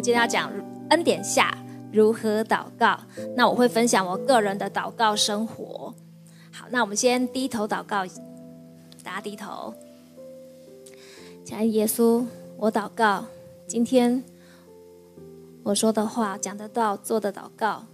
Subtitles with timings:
[0.00, 0.50] 今天要讲
[0.88, 1.56] 恩典下
[1.92, 2.98] 如何祷告。
[3.36, 5.94] 那我会分享我个人的祷告生活。
[6.50, 8.06] 好，那我们先低头祷告，
[9.04, 9.74] 大家低头。
[11.44, 12.24] 亲爱的耶稣，
[12.56, 13.24] 我祷告，
[13.66, 14.22] 今天
[15.62, 17.84] 我说的话、讲得到、做的祷告，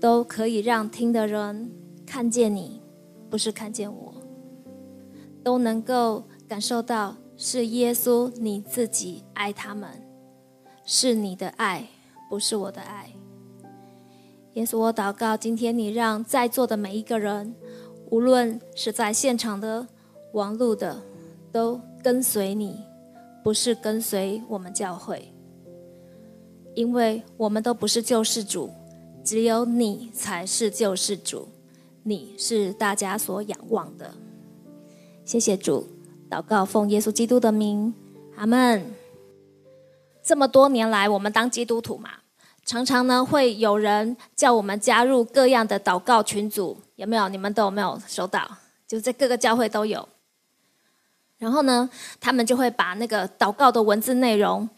[0.00, 1.70] 都可以让听的人
[2.04, 2.80] 看见你，
[3.30, 4.14] 不是看见我，
[5.42, 9.88] 都能够感受到是耶稣你自己爱他们，
[10.90, 11.86] 是你的爱，
[12.30, 13.10] 不是我的爱。
[14.54, 17.54] 耶稣，我祷告，今天你让在座的每一个人，
[18.08, 19.86] 无论是在现场的、
[20.32, 20.98] 网路的，
[21.52, 22.80] 都跟随你。
[23.44, 25.30] 不是跟随我们教会，
[26.74, 28.70] 因为我们都不是救世主，
[29.22, 31.48] 只有你才是救世主，
[32.02, 34.10] 你是大家所仰望的。
[35.24, 35.86] 谢谢主，
[36.30, 37.92] 祷告奉耶稣基督的名，
[38.36, 38.82] 阿门。
[40.28, 42.10] 这么多年来，我们当基督徒嘛，
[42.66, 47.30] 常常呢会有人叫我们加入各样的祷告群组，有没有？
[47.30, 48.46] 你们都有没有收到？
[48.86, 50.06] 就在各个教会都有。
[51.38, 51.88] 然后呢，
[52.20, 54.68] 他们就会把那个祷告的文字内容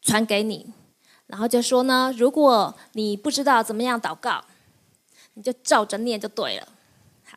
[0.00, 0.72] 传给你，
[1.26, 4.42] 然后就说呢，如果你不知道怎么样祷告，
[5.34, 6.66] 你就照着念就对了。
[7.22, 7.36] 好，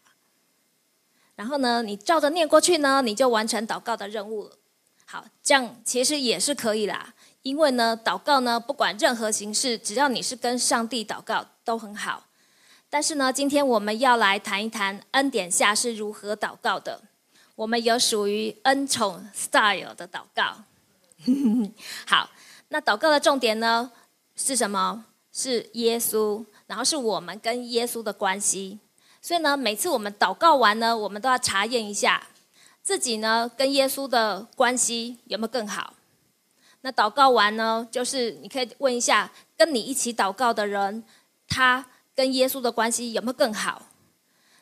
[1.35, 4.51] 然后呢，你照着念过去呢，你就完成祷告的任务了。
[5.05, 12.25] 好，这样其实也是可以啦，因为呢，祷告呢，不管任何形式，只要你是跟上帝祷告都很好。
[12.89, 17.01] 但是呢，今天我们要来谈一谈恩典下是如何祷告的。
[17.55, 20.63] 我们有属于恩宠 style 的祷告。
[22.07, 22.29] 好，
[22.69, 23.91] 那祷告的重点呢
[24.35, 25.05] 是什么？
[25.31, 28.79] 是耶稣，然后是我们跟耶稣的关系。
[29.21, 32.27] 所以呢，每次我们祷告完呢，我们都要查验一下
[32.81, 35.93] 自己呢跟耶稣的关系有没有更好。
[36.81, 41.03] 那祷告完呢，就是你可以问一下跟你一起祷告的人，
[41.47, 41.85] 他
[42.15, 43.83] 跟耶稣的关系有没有更好？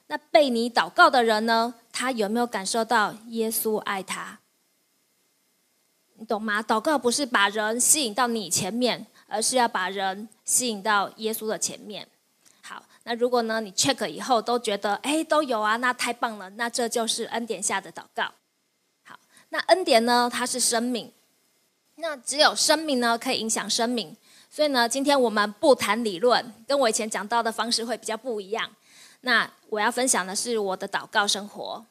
[0.07, 1.75] 那被你祷告的人呢？
[1.91, 4.39] 他有没有感受到耶稣爱他？
[6.15, 6.63] 你懂吗？
[6.63, 12.07] 祷告不是把人吸引到你前面，而是要把人吸引到耶稣的前面。
[12.61, 18.31] 好，那如果呢，你 check 以后都觉得哎都有啊，那太棒了，那这就是恩典下的祷告。
[19.03, 19.19] 好，
[19.49, 21.11] 那恩典呢，它是生命，
[21.99, 24.15] 那只有生命呢可以影响生命，
[24.51, 28.71] 所以呢，今天我们不谈理论，跟我以前讲到的方式会比较不一样。
[29.21, 31.83] 那我要分享的是我的祷告生活。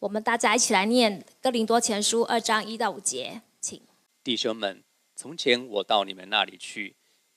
[0.00, 3.80] 我们大家一起来念《哥林多前书》二章一到五节，请
[4.24, 4.82] 弟兄们，
[5.14, 6.96] 从前我到你们那里去，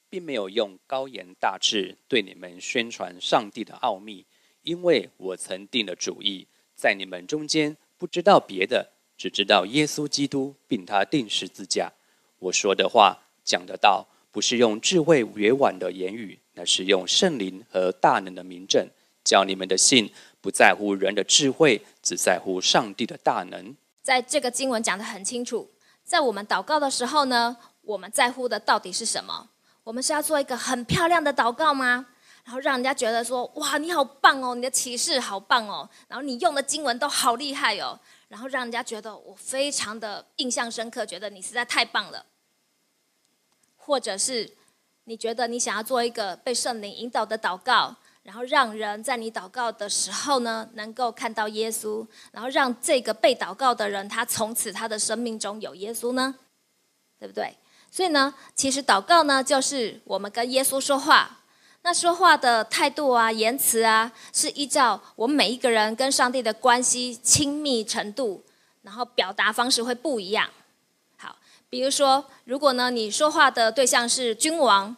[0.09, 4.25] 并没有用高言大志对你们宣传上帝的奥秘，
[4.63, 11.93] 因为我曾定了主意，在你们中间不知道别的，只知道耶稣基督，并他定十字架。
[12.39, 18.87] 我说的话、讲的道，不是用智慧委婉的言语，乃是用圣灵和大能的明证。
[19.21, 20.11] 叫你们的信
[20.41, 23.75] 不在乎人的智慧，只在乎上帝的大能。
[24.01, 25.69] 在这个经文讲得很清楚，
[26.03, 29.49] 在我们祷告的时候呢，我们在乎的到底是什么？
[29.83, 32.07] 我们是要做一个很漂亮的祷告吗？
[32.45, 42.25] 然后让人家觉得说：“哇，你好棒哦，你的启示好棒哦，然后你用的经文都好厉害哦。”然后让人家觉得我非常的印象深刻，觉得你实在太棒了。
[43.75, 44.55] 或者是
[45.05, 47.95] 你觉得你想要做一个被圣灵引导的祷告？
[48.21, 56.35] 然后让人在你祷告的时候呢，能够看到耶稣，然后让这个被祷告的人，他从此他的生命中有耶稣呢，
[57.17, 57.57] 对不对？
[57.89, 61.38] 所以呢，其实祷告呢，就是我们跟耶稣说话。
[61.81, 68.43] 那说话的态度啊、言辞啊，是依照我们每一个人跟上帝的关系亲密程度，
[68.81, 70.49] 然后表达方式会不一样。
[71.17, 71.35] 好，
[71.69, 74.95] 比如说，如果呢，你说话的对象是君王，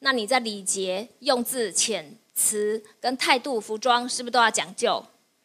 [0.00, 2.04] 那你在礼节用字遣。
[2.40, 5.04] 词跟态度、服装是不是都要讲究？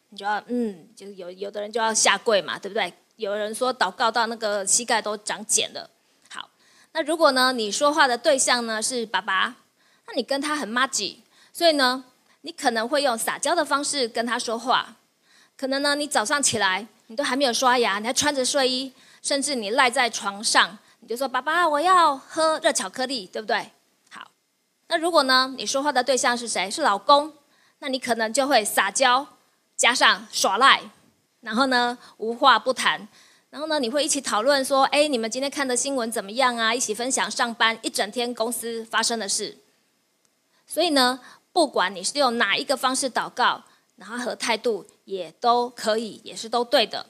[0.09, 2.93] 你就要嗯，就有有的人就要下跪嘛，对不对？
[3.15, 5.89] 有人说祷告到那个膝盖都长茧了。
[6.29, 6.47] 好，
[6.91, 9.55] 那如果呢，你说话的对象呢是爸爸，
[10.07, 12.03] 那你跟他很妈吉，所以呢，
[12.41, 14.97] 你可能会用撒娇的方式跟他说话。
[15.55, 18.91] 可能呢，你早上起来你都还没有刷牙，你还穿着睡衣，
[19.21, 23.71] 甚至你赖在床上，你就说爸爸，我要喝热巧克力，对不对？
[24.09, 24.27] 好
[24.87, 25.53] 那如果呢？
[25.57, 26.69] 你说话的对象是谁？
[26.69, 27.33] 是老公，
[27.79, 29.25] 那你可能就会撒娇，
[29.77, 30.81] 加上耍赖，
[31.41, 33.07] 然后呢无话不谈，
[33.51, 36.73] 然后呢你会一起讨论说：哎，你们今天看的新闻怎么样啊？
[36.73, 39.59] 一起分享上班一整天公司发生的事。
[40.73, 41.19] 所以呢，
[41.51, 43.61] 不管你是用哪一个方式祷告，
[43.97, 47.05] 然后和态度也都可以，也是都对的。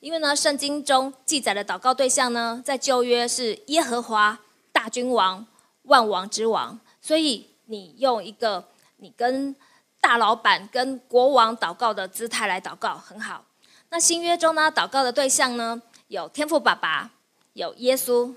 [0.00, 4.38] 因为呢，圣经中记载的祷告对象呢，在旧约是耶和华。
[4.72, 5.46] 大君王、
[5.82, 8.64] 万王之王，所以你用一个
[8.96, 9.54] 你跟
[10.00, 13.44] 大老板、跟国王祷告的姿态来祷告，很好。
[13.90, 17.10] 那新约中呢，祷告的对象呢，有天父爸爸，
[17.52, 18.34] 有耶稣。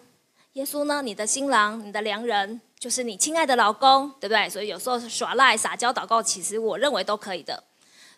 [0.53, 4.49] 耶稣呢，你的新郎、你的良人，就是你亲爱的老公，对不对？
[4.49, 7.63] 所以有时候耍赖、撒娇祷告，其实我认为都可以的。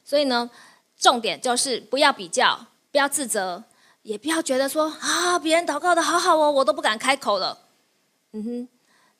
[0.03, 0.49] 所以呢，
[0.97, 3.63] 重点就是不要比较，不要自责，
[4.01, 7.59] 也不要觉得说啊，别人祷告的好好哦，我都不敢开口了。
[8.33, 8.69] 嗯哼，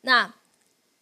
[0.01, 0.34] 那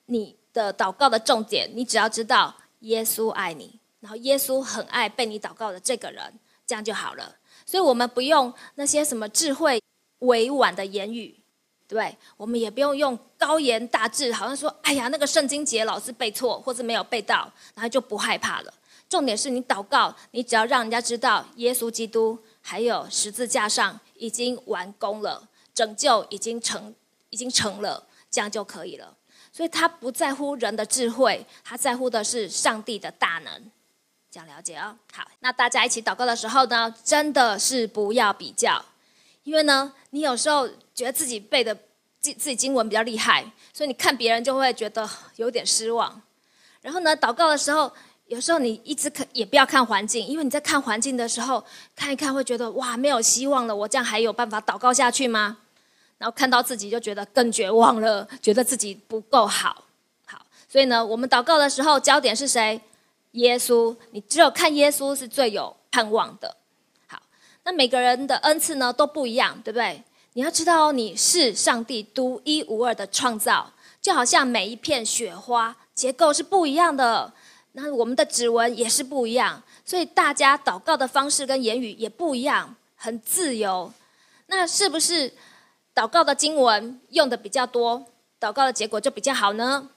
[0.07, 7.35] 你的祷告的重点，你只要知道耶稣爱你，然后耶稣很爱被你祷告的这个人，这样就好了。
[7.65, 9.81] 所以我们不用那些什么智慧
[10.19, 11.39] 委婉的言语。
[11.87, 18.73] 对，我们也不用用高言大志，好像说，哎呀，那个圣经节老是背错，或者没有背到，然后就不害怕了。
[19.07, 26.93] 重点是你祷告，你只要让人家知道，耶稣基督还有十字架上已经完工了，拯救已经成，
[27.29, 29.15] 已经成了，这样就可以了。
[29.51, 33.71] 所以他不在乎人的智慧，他在乎的是上帝的大能。
[34.31, 34.97] 这样了解哦。
[35.13, 38.83] 好，那大家一起祷告的时候呢，真的是不要比较。
[39.45, 41.73] 因为呢，你有时候觉得自己背的
[42.19, 46.21] 自自己经文比较厉害，所以你看别人就会觉得有点失望。
[46.81, 47.91] 然后呢，祷告的时候，
[48.25, 51.63] 有时候你一直看也不要看环境，因为你在看环境的时候，
[51.95, 55.57] 看一看会觉得哇没有希望了，我这样还有办法祷告下去吗？
[56.17, 59.83] 然后看到自己就觉得更绝望了，觉得自己不够好。
[60.25, 62.81] 好，所以呢，我们祷告的时候焦点是谁？
[63.33, 66.57] 耶稣，你只有看耶稣是最有盼望的。
[67.65, 70.01] 那每个人的恩赐呢都不一样，对不对？
[70.33, 73.71] 你要知道，你是上帝独一无二的创造，
[74.01, 77.33] 就好像每一片雪花结构是不一样的，
[77.71, 83.91] 那我们的指纹也是不一样，所以大家祷告的方式跟言语也不一样，很自由。
[84.47, 85.33] 那是不是
[85.95, 88.05] 祷告的经文用的比较多，
[88.39, 89.89] 祷告的结果就比较好呢？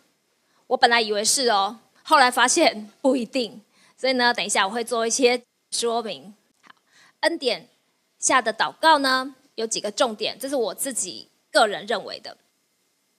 [0.69, 3.61] 我本来以为是哦，后来发现不一定，
[3.97, 6.33] 所以呢，等一下我会做一些说明。
[7.21, 7.69] 恩典
[8.19, 12.37] 下的祷告呢，有几个重点，这是我自己个人认为的。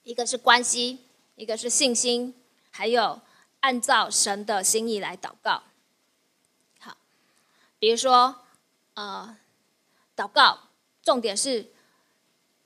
[0.02, 0.98] 一个是关系，
[1.36, 2.34] 一个是信心，
[2.70, 3.20] 还有
[3.60, 5.62] 按照神的心意来祷告。
[6.78, 6.96] 好，
[7.78, 8.34] 比如说，
[8.94, 9.36] 呃，
[10.16, 10.58] 祷告
[11.02, 11.70] 重点是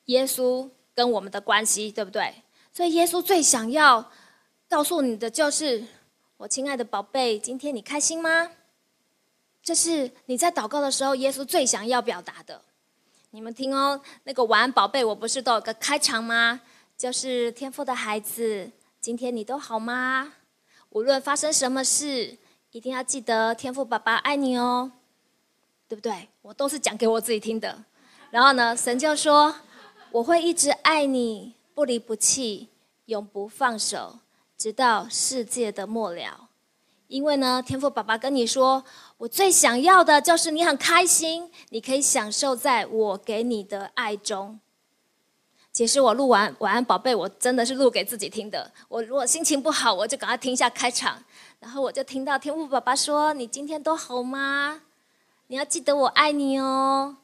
[0.07, 2.43] 耶稣跟我们的关系，对不对？
[2.73, 4.11] 所以耶稣最想要
[4.69, 5.85] 告诉你的就是：
[6.37, 8.53] 我亲爱的宝贝，今天你开心吗？
[9.65, 12.61] 这是你在祷告的时候，耶稣最想要表达的。
[13.31, 16.61] 你们听哦，那个晚安宝贝，我不是都有个开场吗？
[16.99, 18.71] 就是天赋的孩子，
[19.01, 20.35] 今天你都好吗？
[20.91, 22.37] 无论发生什么事，
[22.73, 24.93] 一定要记得天赋爸爸爱你哦，
[25.89, 26.29] 对不对？
[26.43, 27.83] 我都是讲给我自己听的。
[28.31, 29.55] 然后呢，神就说
[30.11, 32.69] 我会一直爱你，不离不弃，
[33.07, 34.19] 永不放手，
[34.59, 36.51] 直到世界的末了。
[37.15, 38.85] 因为呢，天赋爸爸跟你说。
[39.19, 44.59] 我最想要的就是你很开心，你可以享受在我给你的爱中。
[45.73, 48.69] 其实我录完晚安宝贝，我真的是录给自己听的。
[48.89, 51.23] 我如果心情不好，我就赶快听一下开场，
[51.61, 54.83] 然后我就听到天赋爸爸说：“你今天都好吗？
[55.47, 57.19] 你要记得我爱你哦，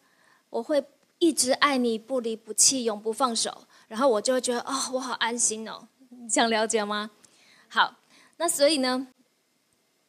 [0.50, 0.84] 我会
[1.18, 5.88] 一直爱你，不离不弃，永不放手。”然后我就会觉得哦，我好安心哦。
[6.10, 7.10] 你想了解吗？
[7.68, 7.96] 好，
[8.36, 9.08] 那所以呢？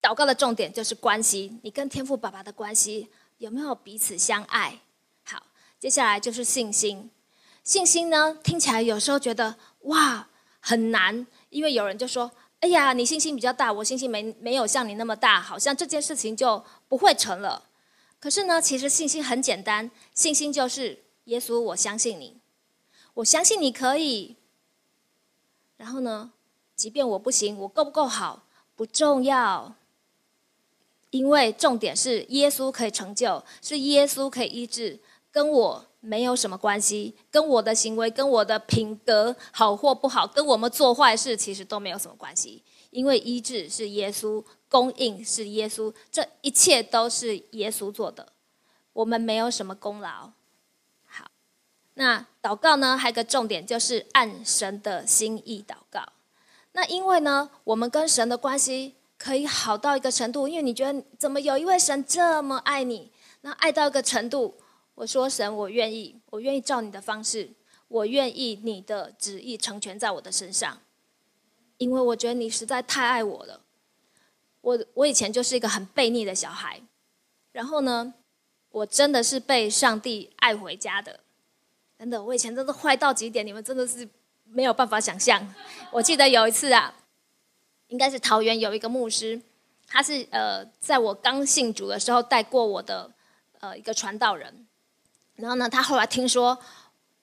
[0.01, 4.79] 祷告的重点就是关系，你跟天父爸爸的关系有没有彼此相爱？
[5.23, 5.43] 好，
[5.79, 7.11] 接下来就是信心。
[7.63, 10.27] 信心呢，听起来有时候觉得哇
[10.59, 12.31] 很难，因为有人就说
[12.61, 17.69] ：“哎呀，你信心比较大，我信心没没有像你那么大，好像这件事情就不会成了。”
[18.19, 22.37] 可是呢，其实信心很简单，信心就是耶稣，我相信你，
[23.15, 24.35] 我相信你可以。
[25.77, 26.31] 然后呢，
[26.75, 28.43] 即便我不行，我够不够好
[28.75, 29.75] 不重要。
[31.11, 34.99] 因为重点是耶稣可以成就，是耶稣可以医治，
[35.29, 42.63] 跟我没有什么关系，跟我的行为、跟我的品格好或不好，跟我们做坏事其实都没有什么关系。
[42.91, 48.31] 因为医治是耶稣，供应是耶稣，这一切都是耶稣做的，
[48.93, 50.31] 我们没有什么功劳。
[51.05, 51.29] 好，
[51.95, 52.97] 那祷告呢？
[52.97, 56.01] 还有一个重点就是按神的心意祷告。
[56.71, 58.95] 那因为呢，我们跟神的关系。
[59.21, 63.11] 可以好到一个程度，因为你觉得怎么有一位神这么爱你？
[63.41, 64.55] 那爱到一个程度，
[64.95, 67.51] 我说神，我愿意，我愿意照你的方式，
[67.87, 70.79] 我愿意你的旨意成全在我的身上，
[71.77, 73.61] 因为我觉得你实在太爱我了。
[74.61, 76.81] 我我以前就是一个很悖逆的小孩，
[77.51, 78.15] 然后呢，
[78.71, 81.19] 我真的是被上帝爱回家的，
[81.99, 84.09] 真的，我以前真的坏到极点，你们真的是
[84.45, 85.53] 没有办法想象。
[85.91, 86.95] 我记得有一次啊，
[87.91, 89.39] 应该是桃园有一个牧师，
[89.85, 93.11] 他是呃，在我刚信主的时候带过我的
[93.59, 94.65] 呃一个传道人，
[95.35, 96.57] 然后呢，他后来听说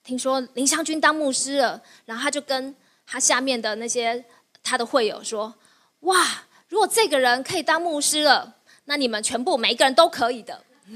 [0.03, 2.75] 听说林湘君当牧师了，然后他就跟
[3.07, 4.23] 他下面的那些
[4.61, 5.55] 他的会友说
[6.01, 10.63] ：“哇，如果这个人可以当牧师了，那你们全部每一个人都可以的。”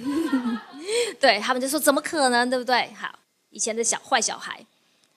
[1.19, 2.47] 对他们就说：“怎么可能？
[2.47, 3.17] 对不对？”好，
[3.49, 4.63] 以前的小坏小孩，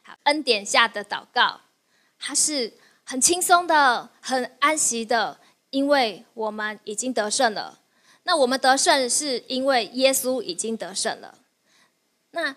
[0.03, 1.61] 好恩典下的祷告。
[2.19, 2.73] 他是
[3.09, 5.39] 很轻松的，很安息的，
[5.71, 7.79] 因为我们已经得胜了。
[8.25, 11.39] 那我们得胜是因为耶稣已经得胜了。
[12.33, 12.57] 那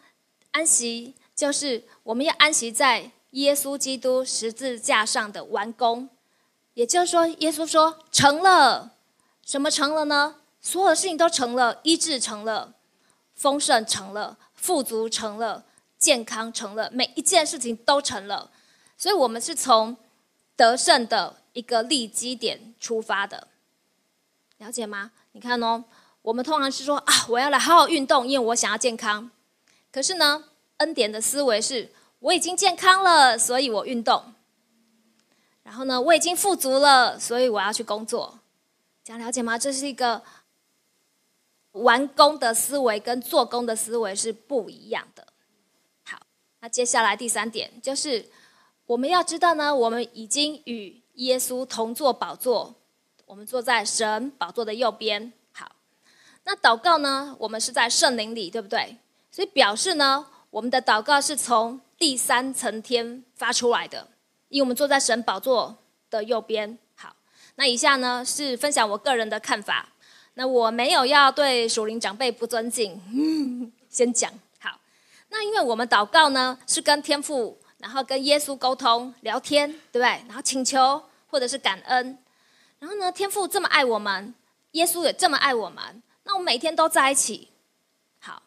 [0.50, 6.10] 安息就是我们要安息在耶稣基督十字架上的完工，
[6.74, 8.94] 也就是说，耶稣说成了，
[9.46, 10.38] 什么成了呢？
[10.60, 12.74] 所有的事情都成了，医治成了，
[13.36, 15.64] 丰盛成了，富足成了，
[16.00, 18.50] 健康成了，每一件事情都成了。
[18.98, 19.96] 所以我们是从
[20.60, 23.48] 得胜的一个立基点出发的，
[24.58, 25.12] 了解吗？
[25.32, 25.86] 你看哦，
[26.22, 29.32] 我们通常是说啊，我要来好好运动，因为我想要健康。
[29.90, 30.44] 可是呢，
[30.78, 34.34] 恩典的思维是，我已经健康了，所以我运动。
[35.64, 38.40] 然后呢，我已经富足了，所以我要去工作。
[39.02, 39.58] 这样了解吗？
[39.58, 40.22] 这是一个
[41.72, 45.26] 完工的思维跟做工的思维是不一样的。
[46.04, 46.20] 好，
[46.60, 48.30] 那接下来第三点就是。
[48.90, 52.74] 我们要知道呢，我们已经与耶稣同坐宝座，
[53.28, 55.32] 我们坐在神宝座的右边。
[55.52, 55.72] 好，
[56.44, 58.98] 那祷告呢，我们是在圣灵里，对不对？
[59.30, 64.08] 所以表示呢，我们的祷告是从第三层天发出来的，
[64.48, 65.78] 因为我们坐在神宝座
[66.10, 66.76] 的右边。
[66.96, 67.16] 好，
[67.58, 69.88] 那以下呢是分享我个人的看法。
[70.34, 74.80] 那我没有要对属灵长辈不尊敬，嗯先讲好。
[75.30, 77.59] 那因为我们祷告呢，是跟天父。
[77.80, 80.06] 然后跟耶稣沟通聊天，对不对？
[80.28, 82.18] 然后请求或者是感恩。
[82.78, 84.34] 然后呢，天父这么爱我们，
[84.72, 87.50] 耶稣也这么爱我们，那我们每天都在一起。
[88.20, 88.42] 好，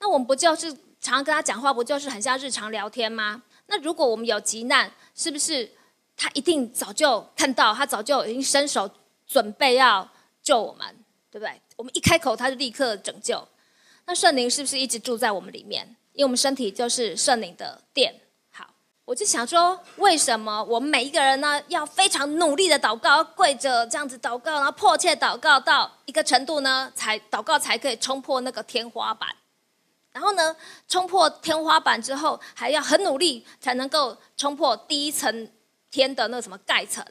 [0.00, 3.42] 那我们不就是常常跟他讲话，不就是很像日常聊天吗？
[3.66, 5.70] 那如果我们有急难，是不是
[6.16, 8.90] 他一定早就看到，他早就已经伸手
[9.26, 10.08] 准备要
[10.42, 10.86] 救我们，
[11.30, 11.60] 对不对？
[11.76, 13.46] 我们一开口，他就立刻拯救。
[14.06, 15.96] 那圣灵是不是一直住在我们里面？
[16.12, 18.20] 因为我们身体就是圣灵的殿。
[19.06, 29.28] 我就想说，为什么我们每一个人呢，要非常努力的祷告，跪着这样子祷告，然后迫切祷告到一个程度呢，才祷告才可以冲破那个天花板。
[30.10, 30.56] 然后呢，
[30.88, 35.48] 冲破天花板之后，还要很努力才能够冲破第一层
[35.88, 37.04] 天的那什么盖层。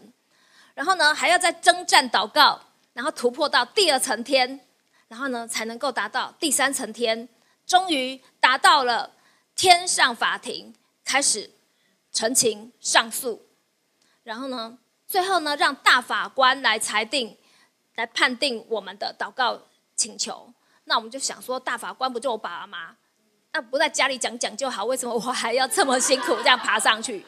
[0.73, 2.59] 然后呢，还要再征战祷告，
[2.91, 4.59] 然后突破到第二层天，
[5.07, 7.29] 然后呢，才能够达到第三层天。
[7.65, 9.09] 终于达到了
[9.55, 10.75] 天上法庭，
[11.05, 11.54] 开始。
[12.15, 13.45] 陈情上诉，
[14.23, 17.37] 然后呢，最后呢，让大法官来裁定，
[17.95, 19.61] 来判定我们的祷告
[19.97, 20.53] 请求。
[20.85, 22.95] 那我们就想说，大法官不就我爸爸妈？
[23.51, 27.25] 那不在家里讲讲就好，为什么我还要这么辛苦这样爬上去？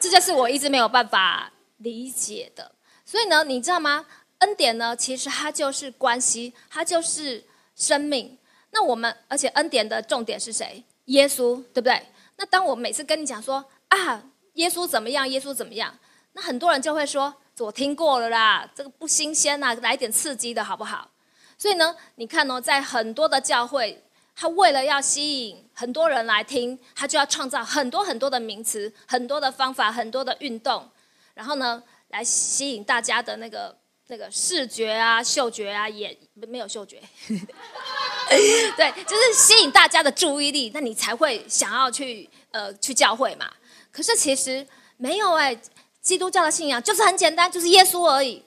[0.00, 2.74] 这就是我一直没有办法理解的。
[3.04, 4.04] 所以呢，你知道吗？
[4.38, 7.44] 恩典呢，其实它就是关系，它就是
[7.76, 8.36] 生命。
[8.72, 10.82] 那我们，而且恩典的重点是谁？
[11.04, 12.04] 耶稣，对不对？
[12.36, 13.64] 那当我每次跟你讲说。
[13.94, 14.22] 啊，
[14.54, 15.28] 耶稣怎么样？
[15.28, 15.96] 耶稣怎么样？
[16.32, 21.10] 那很多人就会说：“我听过了啦，这个不新鲜呐，来点刺激的好不好？”
[21.56, 24.02] 所以呢，你看哦，在很多的教会，
[24.34, 30.90] 他为了要吸引很多人来听，他就要创造很多很多的名词、很多的方法、很多的运动，
[31.34, 33.76] 然后呢，来吸引大家的那个
[34.08, 37.00] 那个视觉啊、嗅觉啊，也没有嗅觉，
[38.28, 43.48] 对，就是吸引大家的注意力，那你才会想要去呃去教会嘛。
[43.94, 45.56] 可是其实没有哎，
[46.02, 48.42] 基督教的信仰就是很简单，就是耶稣而已，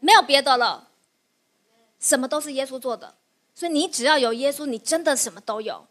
[0.00, 0.88] 没有别的了，
[2.00, 3.14] 什么都是耶稣做的，
[3.54, 5.86] 所以你只要有耶稣，你真的什么都有，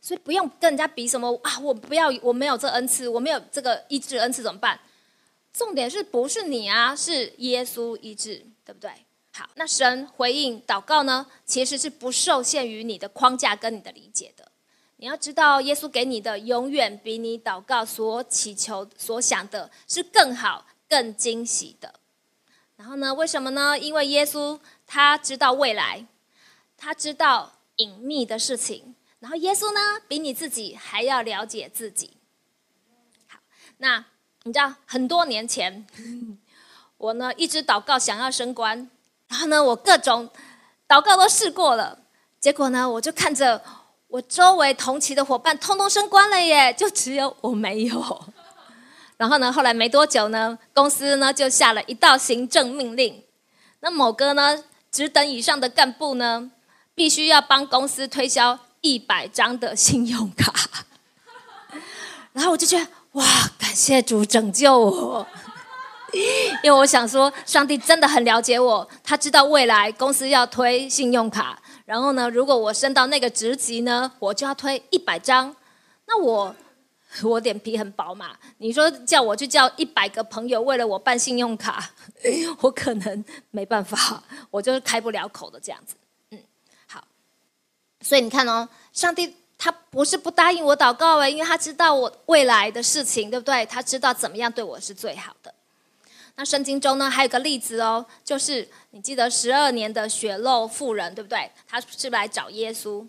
[0.00, 1.58] 所以不用跟人家比什么啊！
[1.58, 4.78] 我不要，我没有这恩赐，我没有这个医治恩赐怎么办？
[5.52, 6.94] 重点是不是你啊？
[6.94, 8.88] 是耶稣医治，对不对？
[9.32, 14.49] 好，那神回应祷告呢，其实是不受限于你的框架跟你的理解的。
[15.02, 21.94] 你要知道，耶稣给你的永远比你祷告所祈求、所想的是更好、更惊喜的。
[22.76, 23.14] 然后呢？
[23.14, 23.78] 为什么呢？
[23.78, 26.04] 因为耶稣他知道未来，
[26.76, 28.94] 他知道隐秘的事情。
[29.20, 32.18] 然后耶稣呢，比你自己还要了解自己。
[33.26, 33.38] 好，
[33.78, 34.04] 那
[34.42, 35.86] 你知道很多年前，
[36.98, 38.90] 我呢一直祷告想要升官，
[39.28, 40.28] 然后呢我各种
[40.86, 42.00] 祷告都试过了，
[42.38, 43.64] 结果呢我就看着。
[44.10, 48.24] 我周围同期的伙伴通通升官了耶， 就只有我没有。
[49.16, 53.22] 然后呢，后来没多久呢，公司呢就下了一道行政命令，
[53.80, 56.50] 那某个呢职等以上的干部呢，
[56.94, 60.52] 必须要帮公司推销一百张的信用卡。
[62.32, 63.24] 然后我就觉得，哇，
[63.58, 65.26] 感谢主拯救我，
[66.62, 75.54] 因为我想说，上帝真的很了解我，他知道未来公司要推信用卡，然后呢，如果我升到那个职级呢，我就要推一百张，
[76.06, 76.54] 那我。
[77.24, 81.90] 我脸皮很薄嘛，你说叫我去叫一百个朋友为了我办信用卡，
[82.62, 85.96] 我可能没办法，我就是开不了口的这样子。
[86.30, 86.38] 嗯，
[86.86, 87.02] 好，
[88.00, 93.66] 所以你看哦，上帝他不是不答应我祷告哎，因为他知道我未来的事情，对不对？
[93.66, 95.52] 他知道怎么样对我是最好的。
[96.40, 101.52] 那圣经中呢，还有个例子哦，就是你记得十二年的血肉妇人，对不对？
[101.68, 103.06] 他是不是来找耶稣，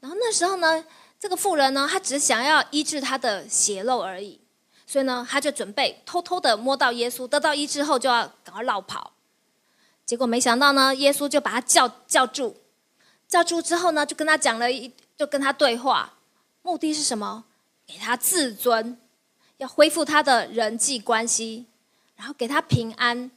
[0.00, 0.82] 然后那时候呢。
[1.20, 4.40] 这个妇人呢，她只想要医治她的血肉而已，
[4.84, 9.12] 所以呢，她就准备偷偷的摸到耶稣，得到医治后就要赶快绕跑。
[10.04, 12.56] 结果没想到呢，耶稣就把他叫叫住，
[13.28, 16.14] 叫住之后呢，就跟他讲了一，就跟他对话，
[16.62, 17.44] 目的是什么？
[17.86, 18.98] 给他自尊，
[19.58, 21.66] 要恢复他的人际关系，
[22.22, 23.28] 然后给他平安。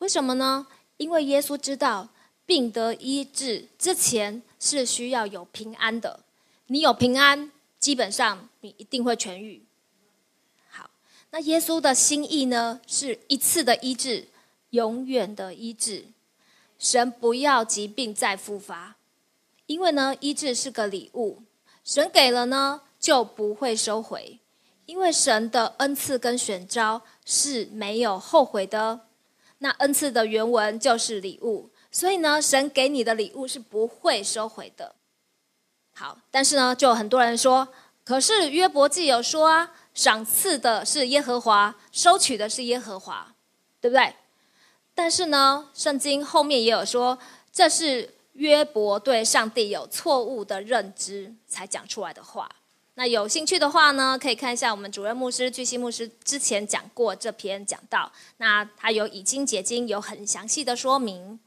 [0.00, 0.66] 为什么呢？
[0.98, 2.10] 因为耶稣知道
[2.44, 6.20] 病得医治之前是需要有平安的。
[6.66, 9.62] 你有平安，基本上你一定会痊愈。
[10.68, 10.90] 好，
[11.30, 12.78] 那耶稣的心意呢？
[12.86, 14.28] 是一次的医治，
[14.68, 16.04] 永远的医治。
[16.78, 18.96] 神不要疾病再复发，
[19.64, 21.42] 因为呢，医治是个礼物，
[21.82, 24.38] 神给了呢就不会收回，
[24.88, 28.98] 因为神的恩赐跟选召是没有后悔的。
[29.58, 34.94] 那恩赐的原文就是礼物，所以呢，神给你的礼物是不会收回的。
[35.92, 37.68] 好，但是呢，就很多人说，
[38.02, 43.34] 可是约伯记有说啊，赏赐的是耶和华，收取的是耶和华，
[43.82, 44.14] 对不对？
[44.94, 47.18] 但是呢，圣经后面也有说，
[47.52, 52.48] 这是约伯对上帝有错误的认知才讲出来的话。
[52.98, 61.38] 那有兴趣的话呢，可以看一下我们主任牧师巨星牧师之前讲过这篇讲道，那他有以经解经，有很详细的说明。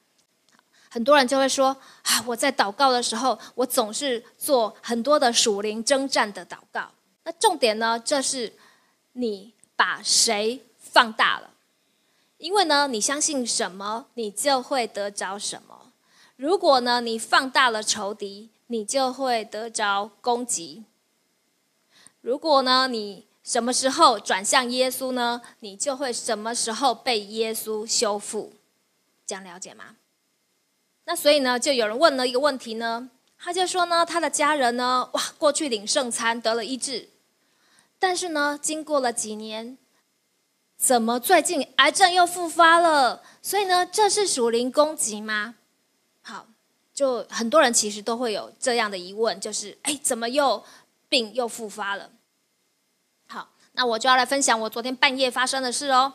[0.89, 6.89] 很多人就会说啊，我在祷告的时候，我总是做很多的属灵征战的祷告。
[7.25, 8.53] 那重点呢，这是
[9.11, 11.49] 你把谁放大了？
[12.37, 15.91] 因为呢，你相信什么，你就会得着什么。
[16.37, 20.85] 如果呢，你放大了仇敌，你就会得着攻击。
[22.21, 28.53] 如果呢，你什么时候转向耶稣呢，你就会什么时候被耶稣修复。
[29.25, 29.95] 这样了解吗？
[31.05, 37.09] 那所以呢，就有人问了一个问题呢，他就说呢，他的家人呢，哇，过去领圣餐得了医治，
[37.97, 39.77] 但是呢，经过了几年，
[40.77, 43.23] 怎么最近癌症又复发了？
[43.41, 45.55] 所以呢，这是属灵攻击吗？
[46.21, 46.45] 好，
[46.93, 50.63] 就很多人其实都会有这样的疑问，就是哎，怎么又
[51.11, 52.09] 病又复发了？
[53.27, 56.13] 好，那我就要来分享我昨天半夜发生的事哦。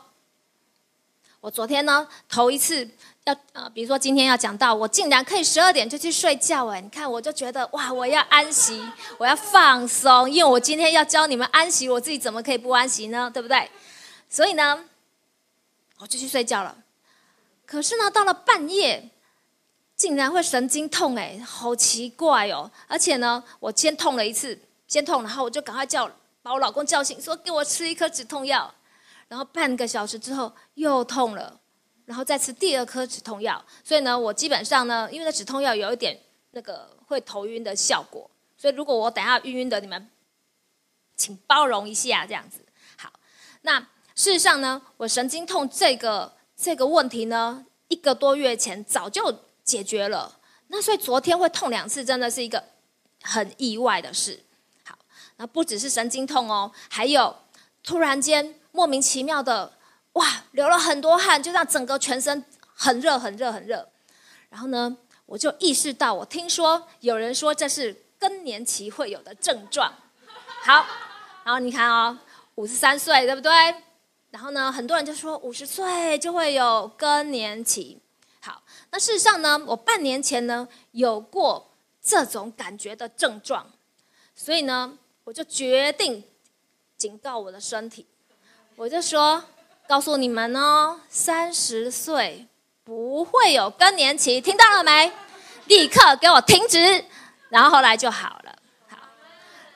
[1.41, 2.89] 我昨天呢，头一次。
[3.27, 6.81] 要呃，比如说今天要讲到，我竟然可以十二点就去睡觉哎！
[6.81, 8.81] 你看，我就觉得哇，我要安息，
[9.19, 13.29] 我要放松，因为我今天要教你们安息，我自己怎么可以不安息呢？
[13.29, 13.69] 对不对？
[14.31, 14.85] 所以呢，
[15.99, 16.79] 我就去睡觉了。
[17.65, 19.11] 可是呢，到了半夜，
[19.97, 22.71] 竟然会神经痛哎，好奇怪哦！
[22.87, 24.57] 而且呢，我先痛了一次，
[24.87, 26.11] 先痛，然后我就赶快叫
[26.43, 28.73] 把我老公叫醒，说给我吃一颗止痛药。
[29.29, 31.61] 然后半个小时之后又痛了。
[32.05, 36.17] 然后再吃第二颗止痛药，所以呢，我基本上呢，因为那止痛药有一点
[36.53, 40.09] 那个会头晕的效果，所以如果我等下晕晕的，你们
[41.17, 42.65] 请包容一下这样子。
[42.97, 43.13] 好，
[43.63, 43.81] 那
[44.15, 50.39] 事实上呢，我神经痛这个这个问题呢，一个多月前早就解决了。
[50.69, 52.63] 那所以昨天会痛两次，真的是一个
[53.23, 54.45] 很意外的事。
[55.37, 57.37] 那不只是神经痛哦，还有
[57.83, 59.73] 突然间莫名其妙的。
[60.13, 63.87] 哇，流了很多汗，就让整个全身很热、很热、很热。
[64.49, 64.97] 然后呢，
[65.27, 69.93] 我就意识到，我听说有人说这是更年期会有的症状。
[70.65, 70.87] 好，
[71.45, 72.19] 然后你看哦，
[72.55, 73.53] 五十三岁，对不对？
[74.31, 78.01] 然后呢，很多人就说五十岁就会有更年期。
[78.41, 81.73] 好，那事实上呢，我半年前呢有过
[82.03, 83.71] 这种感觉的症状，
[84.35, 86.23] 所以呢，我就决定
[86.97, 88.07] 警告我的身体，
[88.77, 89.45] 我就说。
[89.89, 92.49] 告诉你们哦，三十岁
[92.83, 95.13] 不会有更年期，听到了没？
[95.67, 97.05] 立刻给我停止，
[97.51, 98.59] 然后后来就好了。
[98.89, 98.99] 好，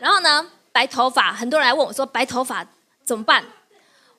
[0.01, 2.67] 然后呢，白头发，很多人来问我说白头发
[3.05, 3.45] 怎么办？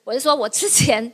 [0.04, 1.12] 我就说我之前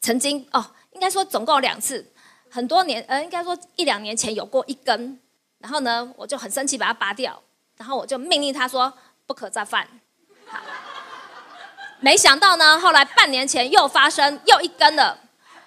[0.00, 2.12] 曾经哦，应该说总共两次，
[2.48, 5.20] 很多年呃，应该说一两年前有过一根，
[5.58, 7.42] 然后呢，我就很生气把它拔掉，
[7.76, 8.96] 然后我就命令他说
[9.26, 9.86] 不可再犯。
[12.00, 15.18] 没想到呢，后来半年前又发生又一根了。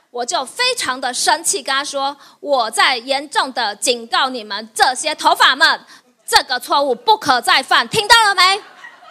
[0.09, 5.79] 我就非常的生气，跟他说：“我在严重的警告你们这些头发们，
[6.25, 8.61] 这个错误不可再犯，听到了没？”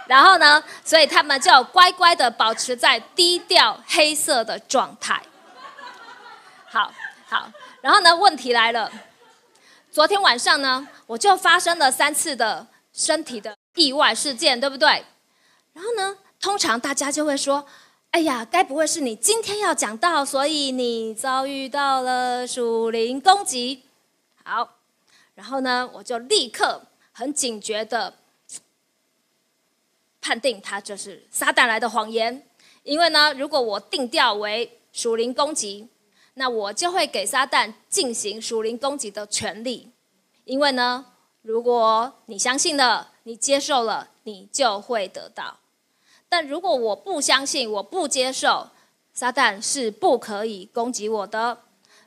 [0.09, 5.23] 然后呢，所以他们就乖乖的保持在低调黑色的状态。
[6.71, 6.91] 好
[7.29, 7.51] 好，
[7.83, 8.91] 然后呢，问题来了，
[9.93, 15.05] 昨天晚上呢，我就发生了三次的身体的意外事件，对不对？
[15.73, 17.65] 然后呢，通常大家就会说。
[18.13, 23.83] 哎呀，该不会是你今天要讲到，所以你遭遇到了属灵攻击？
[24.43, 24.77] 好，
[25.35, 26.81] 然后呢，我就立刻
[27.13, 28.15] 很警觉的
[30.23, 32.47] 判定它就是撒旦来的谎言。
[32.85, 35.87] 因为呢，如果我定调为属灵攻击，
[36.35, 39.91] 那我就会给撒旦进行属灵攻击的权利。
[40.45, 41.05] 因为呢，
[41.43, 45.59] 如果你相信了，你接受了，你就会得到。
[46.29, 48.69] 但如果我不相信，我不接受，
[49.13, 51.59] 撒旦是不可以攻击我的。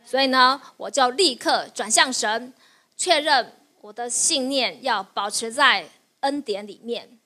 [0.06, 2.54] 所以呢，我就立刻转向神，
[2.96, 5.90] 确认我的信念要保持在
[6.22, 7.20] 恩典里面。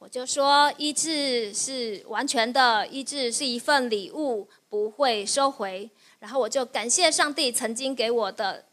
[0.00, 5.88] 我就说，医治是完全的，医治是一份礼物，不会收回。
[6.18, 8.64] 然后我就感谢上帝曾经给我的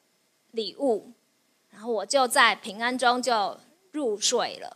[0.49, 1.11] 礼物，
[1.69, 3.55] 然后我就在平安中就
[3.93, 4.75] 入睡了。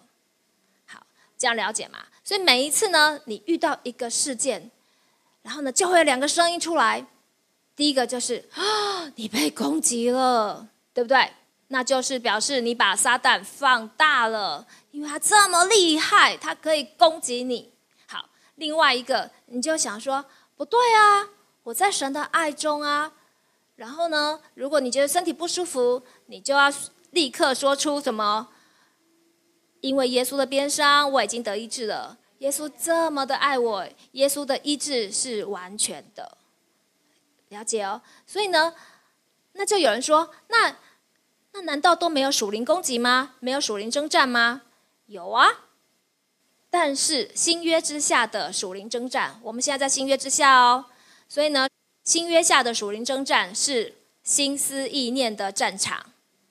[0.86, 1.06] 好，
[1.38, 2.00] 这样了解吗？
[2.24, 4.72] 所以每一次呢，你遇到一个事件，
[5.42, 7.06] 然后呢，就会有两个声音出来。
[7.76, 11.34] 第一个就是啊，你被攻击了，对不对？
[11.68, 17.74] 那就是表示你把撒旦放大了，因为他这么厉害，他可以攻击你。
[18.08, 20.24] 好，另外一个你就想说，
[20.56, 21.28] 不对啊，
[21.64, 23.12] 我在神的爱中啊。
[23.76, 26.72] 然后呢，如果你觉得身体不舒服，你就要
[27.12, 28.48] 立刻说出什么？
[29.82, 32.18] 因为耶稣的鞭伤，我已经得医治了。
[32.40, 36.38] 耶稣这么的爱我，耶稣的医治是完全的，
[37.50, 38.02] 了解哦。
[38.28, 38.76] 所以呢，
[39.54, 40.76] 那就有人说，那
[41.54, 43.36] 那难道都没有属灵攻击吗？
[43.40, 44.62] 没有属灵征战吗？
[45.08, 45.48] 有啊。
[46.70, 50.86] 但是新约之下的属灵征战，我们现在在新约之下哦。
[51.28, 51.68] 所以呢，
[52.04, 56.06] 新约下的属灵征战是心思意念的战场，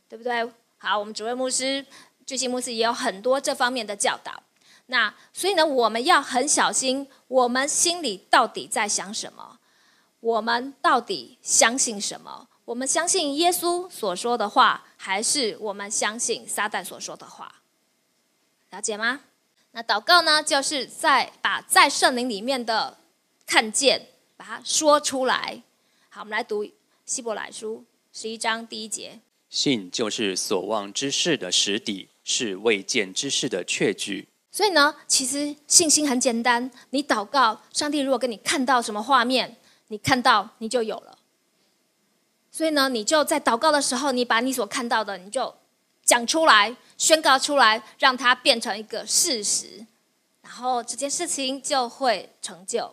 [0.08, 0.50] 对不对？
[0.78, 1.86] 好，我们主任牧师。
[2.26, 4.42] 巨星牧师也有很多这方面的教导，
[4.86, 9.60] 那所以呢，我们要很小心，我们心里到底在想什么？
[10.18, 12.48] 我们到底相信什么？
[12.64, 17.62] 我们相信耶稣所说的话，还是我们相信撒旦所说的话？
[18.70, 19.20] 了解吗？
[19.70, 22.98] 那祷告呢，就是在把在圣灵里面的
[23.46, 25.62] 看见，把它说出来。
[26.08, 26.68] 好，我们来读
[27.04, 32.08] 希伯来书十一章第一节：信就是所望之事的实底。
[32.28, 36.68] 是未见之事的确据，所以呢，其实信心很简单。
[36.90, 41.16] 你祷告，上帝如果给你看到什么画面，你看到你就有了。
[42.50, 45.54] 所以呢，你就在祷告的时候，你把你所看到的，你就
[46.02, 49.86] 讲出来，宣告出来，让它变成一个事实，
[50.42, 52.92] 然后这件事情就会成就。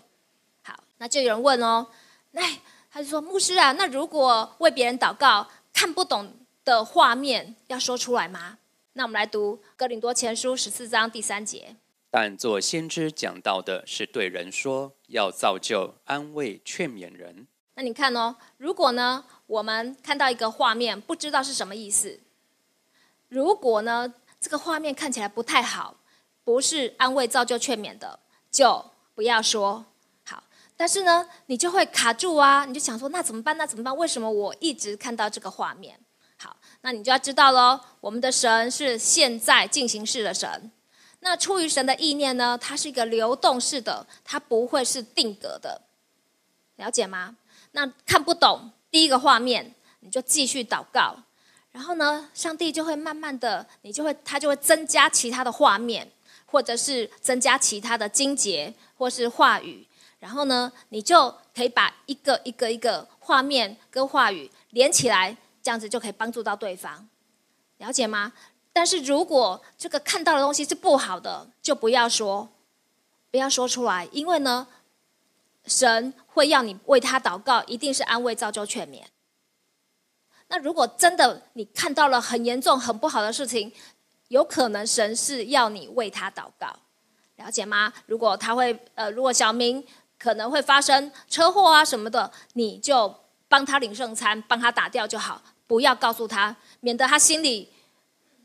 [0.62, 1.88] 好，那就有人问哦，
[2.34, 2.60] 哎，
[2.91, 6.32] 他就说牧师啊，那如果为别人祷告看不懂
[6.63, 8.60] 的画面，要说出来吗？
[8.96, 11.76] 那我们来读《哥林多前书》十四章第三节。
[12.12, 17.48] 但做先知讲到的是对人说，要造就、安慰、劝勉人。
[17.74, 22.20] 那你看哦，如果呢，我们看到一个画面，不知道是什么意思。
[23.30, 25.98] 如果呢，这个画面看起来不太好，
[26.44, 28.20] 不是安慰、造就、劝勉的，
[28.52, 29.88] 就不要说
[30.24, 30.44] 好。
[30.78, 33.58] 但是呢，你就会卡住啊，你就想说，那怎么办？
[33.58, 33.98] 那怎么办？
[33.98, 36.00] 为什么我一直看到这个画面？
[36.44, 37.80] 好，那你就要知道喽。
[38.02, 40.70] 我们的神是现在进行式的神。
[41.22, 42.58] 那出于神的意念呢？
[42.62, 45.80] 它是一个流动式的，它不会是定格的。
[46.76, 47.38] 了解吗？
[47.72, 51.16] 那看不懂第一个画面，你就继续祷告。
[51.72, 56.12] 然后呢，上帝就会慢慢的，你就会他就会增加其他的画面，
[56.46, 59.88] 或者是增加其他的经节或是话语。
[60.20, 65.38] 然后呢，你就可以把一个一个一个画面跟话语连起来。
[65.63, 67.08] 这样子就可以帮助到对方，
[67.78, 68.34] 了解吗？
[68.71, 72.49] 但是如果这个看到的东西是不好的，就不要说，
[73.32, 74.67] 不要说出来，因为呢，
[75.65, 79.04] 神会要你为他祷告，一定是安慰、造就、劝勉。
[80.49, 83.71] 那如果真的你看到了很严重、很不好的事情，
[84.28, 86.76] 有可能神是要你为他祷告，
[87.38, 87.93] 了解吗？
[88.06, 89.84] 如果他会呃，如果小明。
[90.19, 93.13] 可能会发生车祸啊什么的，你就
[93.49, 97.71] 帮他领圣餐，帮他打掉就好，不要告诉他，免得他心里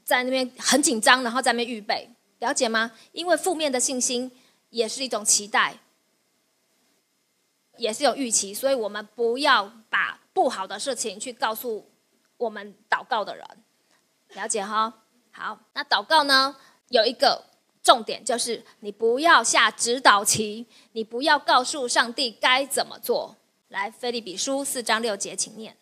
[0.05, 2.93] 在那边很紧张，然后在那边预备，了解吗？
[3.13, 4.31] 因为负面的信心
[4.71, 5.79] 也是一种期待，
[7.77, 11.91] 也是有预期，所以我们不要把不好的事情去告诉
[12.37, 13.47] 我们祷告的人，
[14.35, 15.03] 了解哈？
[15.31, 16.57] 好，那祷告呢
[16.89, 17.45] 有一个。
[17.81, 23.35] 重点就是你不要下指导棋，你不要告诉上帝该怎么做。
[23.69, 25.75] 来，菲利比书四章六节，请念：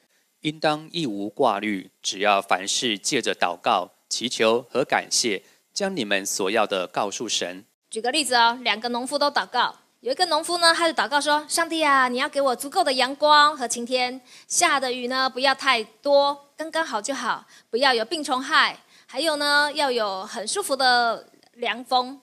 [0.46, 5.42] 应当一无挂虑，只要凡事借着祷告、祈求和感谢，
[5.74, 7.64] 将你们所要的告诉神。
[7.90, 22.20] 举个例子哦，两个农夫都祷告，有一个农夫呢，他就祷告说：“上帝啊，你要给我足够的阳光和晴天，下的雨呢不要太多，刚刚好就好，不要有病虫害，还有呢要有很舒服的。”凉风，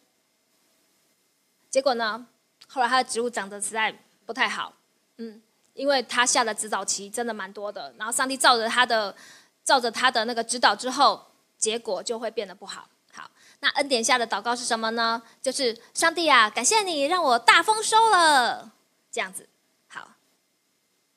[1.68, 2.28] 结果呢？
[2.68, 3.92] 后来他的植物长得实在
[4.28, 4.72] 不太好，
[5.18, 5.42] 嗯，
[5.74, 7.94] 因为他下的指导棋真的蛮多的。
[7.98, 9.16] 然后上帝照着他的，
[9.64, 11.26] 照着他的那个指导之后，
[11.58, 12.88] 结果就会变得不好。
[13.12, 15.22] 好，那恩典下的祷告是什么呢？
[15.42, 18.72] 就是上帝啊，感谢你让我大丰收了，
[19.12, 19.48] 这样子。
[19.88, 20.08] 好，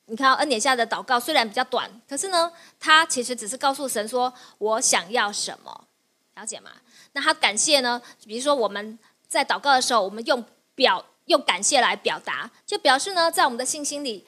[0.04, 5.86] 你看恩典下的祷告虽然比较短，可是呢，他其实只是告诉神说我想要什么，
[6.34, 6.70] 了解吗？
[7.12, 8.00] 那他感谢呢？
[8.26, 14.26] 比如说我们在祷告的时候，我们用表用感谢来表达，就表示呢，在我们的信心里，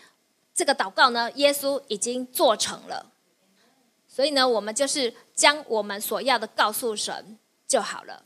[0.58, 3.06] 这个祷告呢，耶稣已经做成了。
[4.08, 8.24] 所以呢，我们就是将我们所要的告诉神就好了。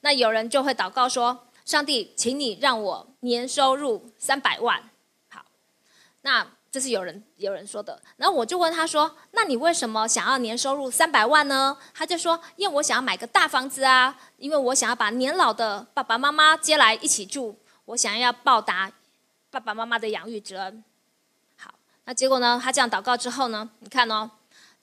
[0.00, 4.88] 那有人就会祷告说：“上帝，请你让我年收入三百万。”
[5.28, 5.44] 好，
[6.22, 6.46] 那。
[6.68, 18.92] 这是有人有人说的，然后我就问他说：“那你为什么想要年收入三百万呢？”他就说：“因为我想要买个大房子啊，因为我想要把年老的爸爸妈妈接来一起住，我想要报答
[19.50, 20.84] 爸爸妈妈的养育之恩。”
[22.06, 22.60] 那结果呢？
[22.62, 23.68] 他这样祷告之后呢？
[23.80, 24.30] 你看哦，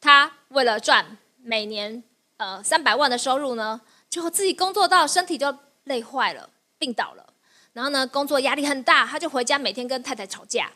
[0.02, 2.04] 他为了赚每年
[2.36, 7.26] 呃三百万的收入呢，最后自己工作到身体就累坏了，病倒了，
[7.72, 10.70] 然后呢，工作压力很大，他就回家每天跟太太吵架。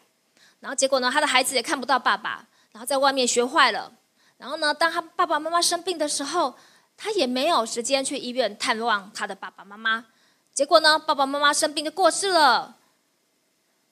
[0.62, 3.92] 然后结果呢，他的孩子也看不到爸爸，然后在外面学坏了。
[4.38, 6.56] 然后呢，当他爸爸妈妈生病的时候，
[6.96, 10.06] 他也没有时间去医院探望他的爸爸妈妈。
[10.54, 12.78] 结果呢，爸爸妈妈生病就过世了。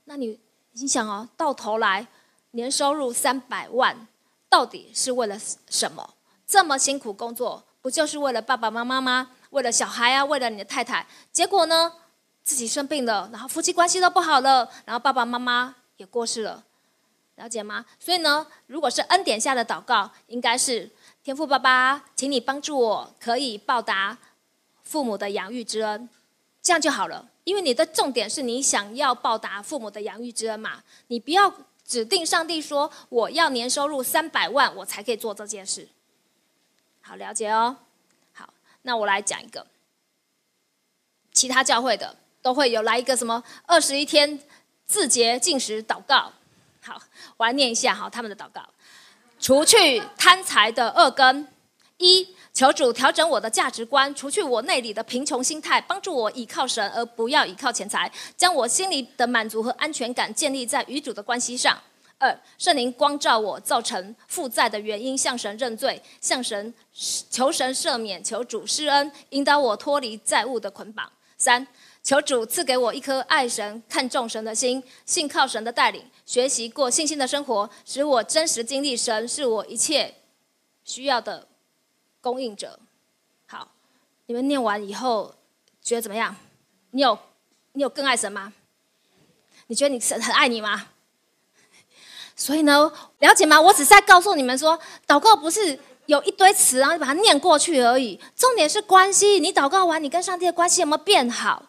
[0.06, 0.40] 那你
[0.72, 2.08] 你想哦，到头来
[2.56, 4.08] 年收入三百万，
[4.50, 5.40] 到底是为了
[5.70, 6.16] 什么？
[6.48, 9.32] 这么辛苦工作，不就是为了爸爸妈妈吗？
[9.52, 11.06] 为了小孩啊，为了你的太太。
[11.32, 11.94] 结果呢，
[12.44, 15.76] 自己生病了，然后夫妻关系都不好了，然后爸爸妈妈。
[15.98, 16.62] 也过世了，
[17.36, 17.86] 了解吗？
[17.98, 20.92] 所以呢，如果是恩典下的祷告，应该是
[21.24, 24.18] 天父爸爸，请你帮助我，可以报答
[24.84, 26.10] 父母的养育之恩，
[26.62, 27.30] 这样就好了。
[27.46, 31.50] 因为你的重点是你想要报答父母的养育之恩嘛，你不要
[31.86, 35.88] 指定上帝说我要年收入三百万，我才可以做这件事。
[37.02, 37.78] 好，了解哦。
[38.34, 39.68] 好，那我来讲一个，
[41.32, 44.40] 其他教会的都会有来一个什么二十一天。
[44.88, 46.32] 自洁禁食祷告，
[46.84, 47.02] 好，
[47.38, 48.62] 我来念一下好他们的祷告：
[49.40, 51.48] 除去贪财的恶根，
[51.98, 61.78] 一求主调整我的价值观，除去我内里的贫穷心态，帮助我倚靠神而不要倚靠钱财，将我心里的满足和安全感建立在与主的关系上。
[62.18, 66.74] 二圣灵光照我造成负债的原因，向神认罪，向神
[67.30, 71.12] 求神赦免，求主施恩，引导我脱离债务的捆绑。
[71.38, 71.66] 三
[72.02, 80.14] 求主赐给我一颗爱神、看重神的心，信靠神的带领，学习过信心的生活，使我真实经历神是我一切
[80.86, 81.46] 需要的
[82.26, 82.80] 供应者。
[83.46, 83.68] 好，
[84.26, 85.36] 你们念完以后
[85.80, 86.36] 觉得怎么样？
[86.90, 87.16] 你有
[87.74, 88.52] 你有更爱神吗？
[89.68, 90.88] 你觉得你神很爱你吗？
[92.36, 93.62] 所以呢，了解吗？
[93.62, 98.20] 我只是在告诉你们说，祷告不是有一堆词，然后就把它念过去而已。
[98.36, 101.68] 重点是关系，你祷告完，你跟上帝的关系有没有变好？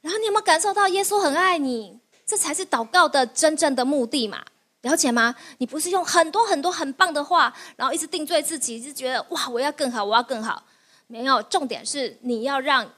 [0.00, 2.00] 然后你有没有感受到耶稣很爱你？
[2.26, 4.44] 这才是祷告的真正的目的嘛？
[4.86, 5.34] 了解吗？
[5.58, 10.62] 你不是用很多很多很棒的话，然后一直定罪自己，就觉得哇，我要更好，我要更好。
[11.08, 12.90] 没有，重点是你要让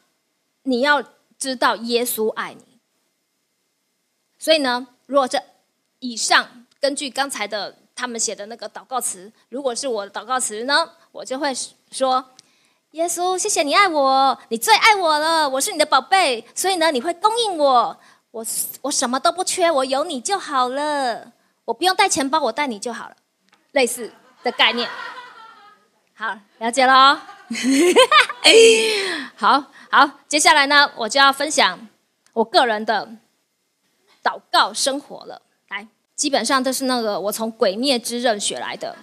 [0.64, 1.02] 你要
[1.38, 2.78] 知道耶稣爱你。
[4.38, 5.42] 所以呢，如果这
[6.00, 11.52] 以上根据刚才的他们写的那个祷告词，如果是我的祷告词呢，我就会
[11.90, 12.24] 说。
[12.92, 18.46] 耶稣，谢谢你爱我，你最爱我了，我是你的宝贝，所以呢，你会供应我，我
[18.80, 21.30] 我什么都不缺，我有你就好了，
[21.68, 23.16] 我不用带钱包，我带你就好了，
[23.72, 24.10] 类似
[24.42, 24.88] 的概念。
[26.14, 27.20] 好，了解了哦。
[29.36, 31.86] 好好，接下来呢，我就要分享
[32.32, 33.16] 我个人的
[34.22, 35.42] 祷告生活了。
[35.68, 38.96] 来，基本上都是那个我从《鬼灭之刃》学来的。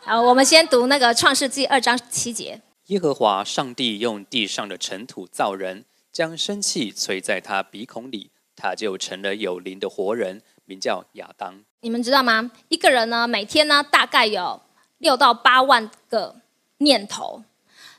[0.00, 2.62] 好，我们先读那个《创世纪》二章七节。
[2.86, 11.64] 耶和华上帝用地上的尘土造人，将生气吹在他鼻孔里，他就成了有灵的活人，名叫亚当。
[11.80, 12.50] 你们知道吗？
[12.68, 14.60] 一个人呢，每天呢，大概有
[14.98, 16.34] 六到八万个
[16.78, 17.42] 念头，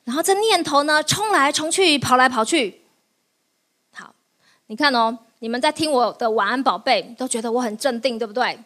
[0.04, 2.82] 然后这念头呢，冲来冲去，跑来跑去。
[3.94, 4.14] 好，
[4.68, 8.60] 你看哦，你们在听我的晚安宝贝，都觉得我很镇定，对不对？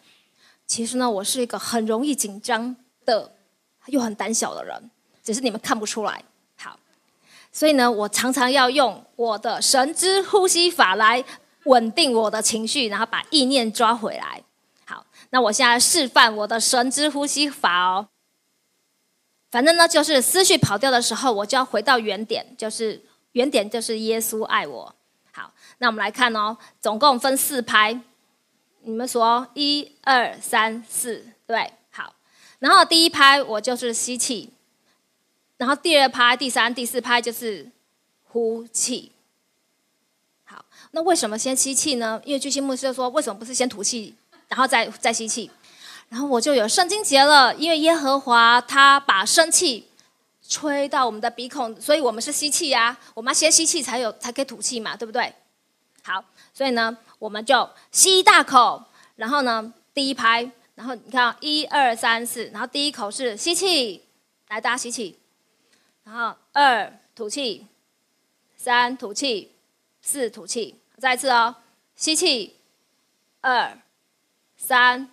[0.66, 3.32] 其实呢，我是一个很容易紧张的，
[3.88, 4.90] 又很胆小的人。
[5.24, 6.24] 只是你们看不出来，
[6.58, 6.78] 好，
[7.52, 11.24] 所以呢，我常常要用我的神之呼吸法来
[11.66, 14.42] 稳定我的情绪，然后把意念抓回来。
[14.86, 18.10] 好，那我现在示范我的神之呼吸法哦。
[19.50, 23.02] 反正呢，就是思绪跑掉的时候，我就要回到原点，就是
[23.34, 24.96] 原点就是耶稣爱我。
[25.32, 28.00] 好，那我们来看哦，总共分四拍，
[28.82, 32.16] 你们说一二三四，对，好，
[32.60, 34.52] 然后第一拍我就是吸气。
[35.58, 37.72] 然后第二拍、第三、第四拍就是
[38.24, 39.12] 呼气。
[40.44, 42.20] 好，那为什么先吸气呢？
[42.26, 44.16] 因为巨星牧师就说，为什么不是先吐气，
[44.54, 45.50] 然后再再吸气？
[46.10, 49.90] 然后我就有圣经节了，因为耶和华他把生气
[50.48, 52.96] 吹到我们的鼻孔，所以我们是吸气呀。
[53.16, 55.34] 我们要先吸气才有才可以吐气嘛，对不对？
[56.04, 58.84] 好，所以呢，我们就吸一大口，
[59.16, 64.04] 然后呢，第一拍，然后你看一二三四，然后第一口是吸气，
[64.50, 65.18] 来大家吸气。
[66.04, 67.66] 然后二吐气，
[68.56, 69.52] 三吐气，
[70.00, 71.56] 四吐气，再一次哦，
[71.96, 72.58] 吸气，
[73.42, 73.80] 二，
[74.66, 75.10] 三，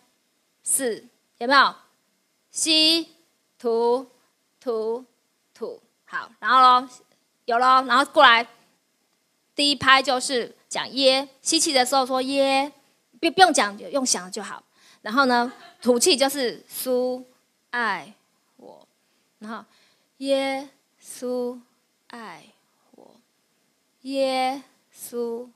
[0.62, 1.08] 四，
[1.38, 1.74] 有没有？
[2.52, 3.08] 吸，
[3.58, 4.06] 吐，
[4.60, 5.04] 吐，
[5.52, 6.88] 吐，好，然后咯，
[7.46, 8.46] 有喽，然后过来，
[9.56, 12.70] 第一拍就是讲耶，吸气的时候说耶，
[13.20, 14.62] 不不用讲，用想就好。
[15.02, 17.26] 然后呢，吐气就是苏
[17.70, 18.14] 爱
[18.56, 18.86] 我，
[19.40, 19.64] 然后
[20.18, 20.68] 耶。
[21.02, 21.58] 稣
[22.08, 22.44] 爱
[22.92, 23.16] 我，
[24.02, 24.62] 耶
[24.94, 25.48] 稣。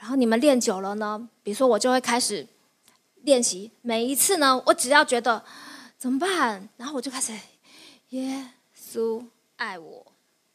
[0.00, 2.46] 然后你们练久了呢，比如说我就会开始
[3.16, 3.70] 练习。
[3.82, 5.44] 每一次呢，我只要觉得
[5.98, 7.34] 怎么办，然后我就开始
[8.08, 9.22] 耶稣
[9.56, 10.06] 爱我。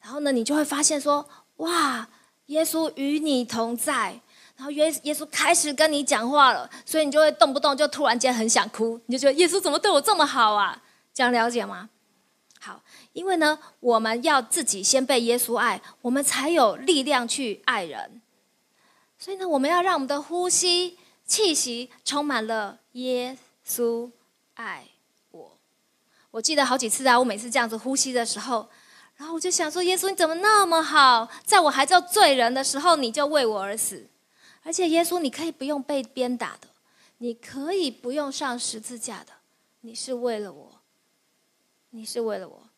[0.02, 2.10] 然后呢，你就会发现说，哇，
[2.48, 4.20] 耶稣与你同在。
[4.58, 10.82] 然后耶耶稣开始跟你讲话了，所以你就会动不动就突然间很想哭，你就觉得耶稣怎么对我这么好啊？
[11.14, 11.90] 这样了解吗？
[12.60, 12.82] 好。
[13.14, 18.22] 因为呢，我们要自己先被耶稣爱，我们才有力量去爱人。
[19.26, 23.36] 所以呢，我们要让我们的呼吸气息充满了耶
[23.68, 24.12] 稣
[24.54, 24.86] 爱
[25.32, 25.58] 我。
[26.30, 28.70] 我记得好几次啊，我每次这样子呼吸的时候，
[29.16, 31.28] 然后我就想说：耶稣你怎么那么好？
[31.44, 34.08] 在我还叫罪人的时候，你就为我而死。
[34.62, 36.68] 而且耶稣，你可以不用被鞭打的，
[37.18, 39.34] 你可以不用上十字架的，
[39.82, 40.72] 你是为了我，
[41.90, 42.70] 你是为了我。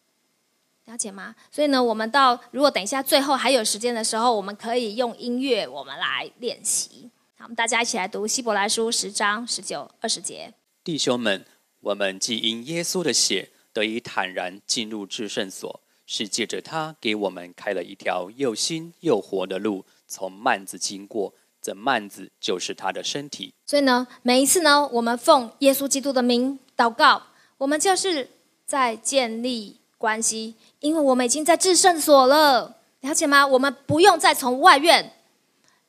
[0.88, 1.36] 了解吗？
[1.52, 7.10] 所以呢，我们到如果等一下最后还有时间的时候，我们可以用音乐，我们来练习。
[7.38, 10.54] 好，我们大家一起来读希伯来书十章十九、二十节。
[10.86, 11.45] 弟兄们，
[11.82, 21.34] 我们既因耶稣的血得以坦然进入至圣所，是借着他给我们开了一条又新又活的路，从幔子经过。
[21.62, 23.54] 这幔子就是他的身体。
[23.65, 27.21] 所以呢，每一次呢，我们奉耶稣基督的名祷告，
[27.58, 28.30] 我们就是
[28.65, 30.55] 在建立关系。
[30.79, 33.45] 因为我们已经在至圣所了，了解吗？
[33.45, 35.13] 我们不用再从外院、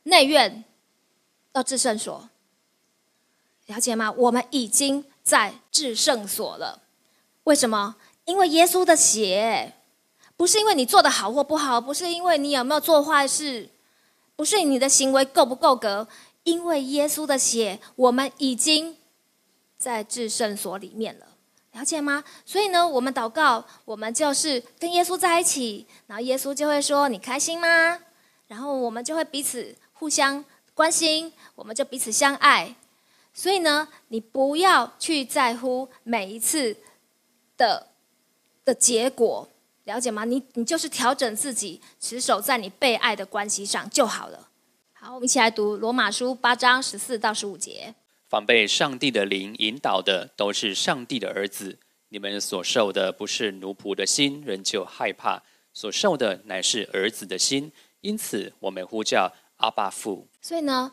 [0.05, 0.65] 内院
[1.53, 2.29] 到至圣所，
[3.67, 4.11] 了解吗？
[4.11, 6.83] 我们已经在至圣所了。
[7.45, 7.97] 为什么？
[8.25, 9.75] 因为耶稣的血，
[10.37, 13.71] 不是因为你做的好或不好，不是因为你有没有做坏事，
[14.37, 16.07] 不是你的行为够不够格，
[16.45, 18.97] 因为耶稣的血，我们已经
[19.79, 21.28] 在至圣所里面了。
[21.79, 22.25] 了解吗？
[22.45, 28.01] 所以呢，我们祷告，我们就是跟耶稣在一起，然后耶稣就会说：“你开心吗？”
[28.49, 32.75] 然后我们就会彼此互相关心，我们就彼此相爱。
[33.33, 36.77] 所以呢，你不要去在乎每一次
[37.57, 37.87] 的
[38.65, 39.49] 的结果，
[39.85, 40.25] 了解吗？
[40.25, 44.49] 你你就是调整自己，持守在你被爱的关系上就好了。
[44.95, 47.95] 好，我们一起来读罗马书八章十四到十五节。
[48.29, 51.79] 凡被上帝的灵引导的，都是上帝的儿子。
[52.11, 57.73] 你们所受的不是奴仆的心，仍旧害怕；所受的乃是儿子的心。
[58.03, 60.29] 因此，我们呼叫阿爸父。
[60.43, 60.93] 所以呢，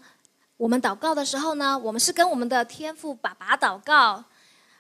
[0.58, 4.24] 我们祷告的时候呢，我们是跟我们的天父爸爸祷告。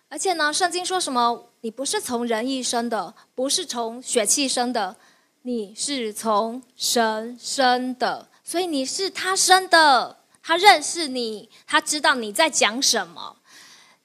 [0.07, 1.51] 而且呢，圣经说什么？
[1.61, 4.95] 你不是从人意生的，不是从血气生的，
[5.41, 8.29] 你是从神生的。
[8.43, 10.19] 所以你是他生的。
[10.47, 13.37] 他认识你，他知道你在讲什么。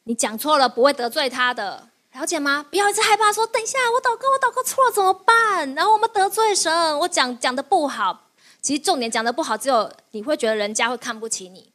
[0.05, 2.65] 你讲错了不会得罪他的，了解吗？
[2.71, 5.75] 不要一直害怕说，等一下我祷告，我祷告错了怎么办？
[5.75, 8.31] 然后我们得罪神，我讲讲的不好。
[8.63, 11.75] 其实重点讲的不好，只有你会觉得人家会看不起你。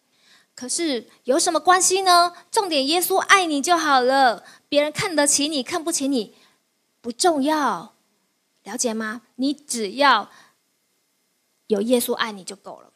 [0.55, 2.33] 可是有什么关系呢？
[2.49, 6.35] 重点耶稣爱你就好了，别人看得起你看不起你
[7.01, 7.93] 不重要，
[8.63, 9.21] 了解吗？
[9.35, 10.31] 你只要
[11.67, 12.91] 有耶稣爱你就够了，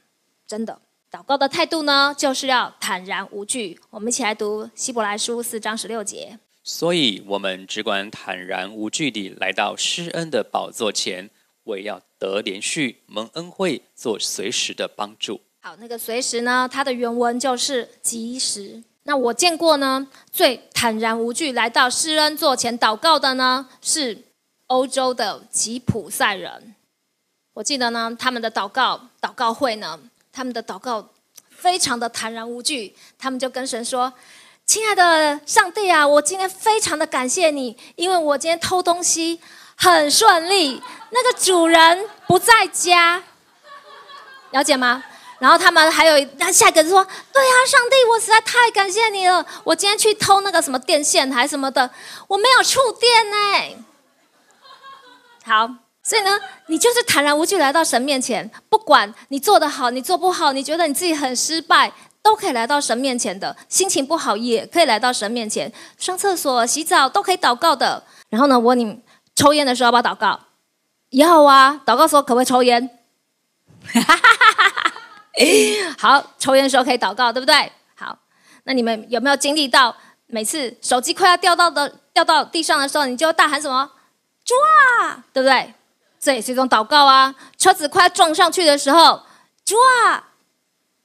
[0.47, 0.81] 真的。
[1.11, 3.79] 祷告的态度呢，就是要坦然无惧。
[3.89, 6.37] 我们一起来读希伯来书四章十六节。
[6.63, 11.31] 所以，我们只管坦然无惧地来到施恩的宝座前，
[11.63, 15.41] 为要得连续蒙恩惠，做随时的帮助。
[15.61, 18.83] 好，那个随时呢，它的原文就是及时。
[19.03, 24.25] 那我见过呢，最坦然无惧来到施恩座前祷告的呢，是
[24.67, 26.75] 欧洲的吉普赛人。
[27.53, 29.99] 我记得呢，他们的祷告祷告会呢。
[30.31, 31.09] 他们的祷告
[31.49, 34.13] 非常的坦然无惧，他们就跟神说
[34.65, 39.41] ：“亲爱的上帝啊，我今天非常的感谢你，因为我今天偷东西
[39.75, 43.23] 很顺利，那个主人不在家，
[44.51, 45.03] 了解吗？
[45.39, 47.03] 然后他们还有那下一个说：
[47.33, 51.89] 对呀，上帝，我实在太感谢你了，我今天去偷那个什么电线还什么的，
[52.27, 53.85] 我没有触电呢。
[55.45, 55.69] 好。”
[56.09, 56.31] 所以呢，
[56.65, 61.93] 你就是坦然无惧来到神面前，不管你做得好，你做不好，你觉得你自己很失败，
[62.23, 63.55] 都可以来到神面前的。
[63.67, 68.03] 心情不好也可以来到神面前，上厕所、洗澡都可以祷告的。
[68.29, 68.99] 然后呢，我问你，
[69.35, 70.39] 抽烟的时候要不要祷告？
[71.11, 72.89] 要啊，祷告时候可不可以抽烟？
[75.99, 77.71] 好，抽烟的时候可以祷告，对不对？
[77.93, 78.17] 好，
[78.63, 79.95] 那你们有没有经历到，
[80.25, 83.91] 每次手机快要掉到的掉到地上的时候，你就大喊什么？
[84.43, 85.75] 抓，对不对？
[86.19, 87.33] 这也是一种祷告啊！
[87.57, 89.23] 车子快撞上去的时候，
[89.63, 89.77] 抓，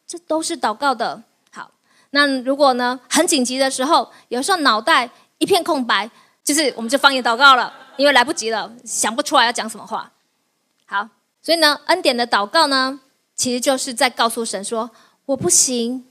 [0.06, 1.22] 这都是祷告的。
[1.52, 1.70] 好，
[2.10, 5.08] 那如果呢很紧急的时候，有时候脑袋
[5.38, 6.10] 一片空白，
[6.42, 10.10] 就是我们就方言祷告了，因为来不及了，想不出来要讲什么话。
[10.84, 11.08] 好，
[11.40, 13.00] 所以呢，恩典的祷告呢，
[13.36, 14.90] 其实就是在告诉神说
[15.26, 16.06] ：“我不行，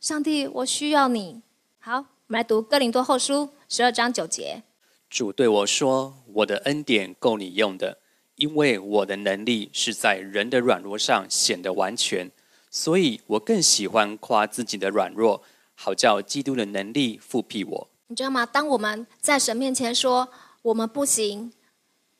[0.00, 1.40] 上帝，我需要你。”
[1.80, 4.62] 好，我们来读哥林多后书十二章九节。
[5.08, 7.98] 主对我说：“我的恩典够你用的。”
[8.36, 12.28] 因为我的能力是在人的软弱上显得完全，
[12.68, 15.40] 所以我更喜欢夸自己的软弱，
[15.76, 17.88] 好叫基督的能力复辟我。
[18.08, 18.44] 你知道吗？
[18.44, 20.28] 当我们在神面前说
[20.62, 21.52] 我们不行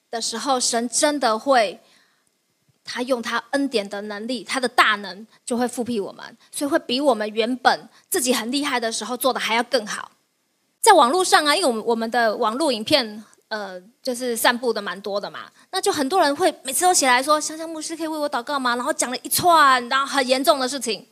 [0.08, 1.80] 的时候，神真的会，
[2.84, 10.12] 他用他恩典的能力，他的大能就会复辟我们，所以会比我们原本自己很厉害的时候做的还要更好。
[10.80, 13.24] 在网络上啊，因为我们我们的网络影片。
[13.54, 21.06] 呃，就是散步的蛮多的嘛，那就很多人会每次都写来说：“香香牧师可以为我祷告吗？”然后讲了一串，然后很严重的事情。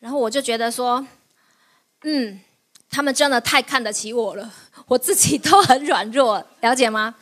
[0.00, 1.02] 然后我就觉得说，
[2.02, 2.38] 嗯，
[2.90, 4.52] 他们真的太看得起我了，
[4.86, 7.14] 我自己都很软弱，了解吗？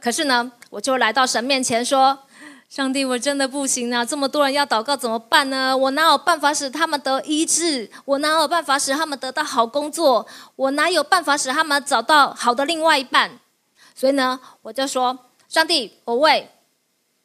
[0.00, 2.18] 可是呢，我就来到神面前说
[2.74, 4.04] ：“上帝，我真的不行啊！
[4.04, 5.76] 这么多人要祷告怎么办呢？
[5.76, 7.88] 我哪有办法使他们得医治？
[8.04, 10.26] 我哪有办法使他们得到好工作？
[10.56, 13.38] 我哪有办法使他们找到好的另外一半？”
[13.94, 15.16] 所以呢，我就说，
[15.48, 16.50] 上帝，我为，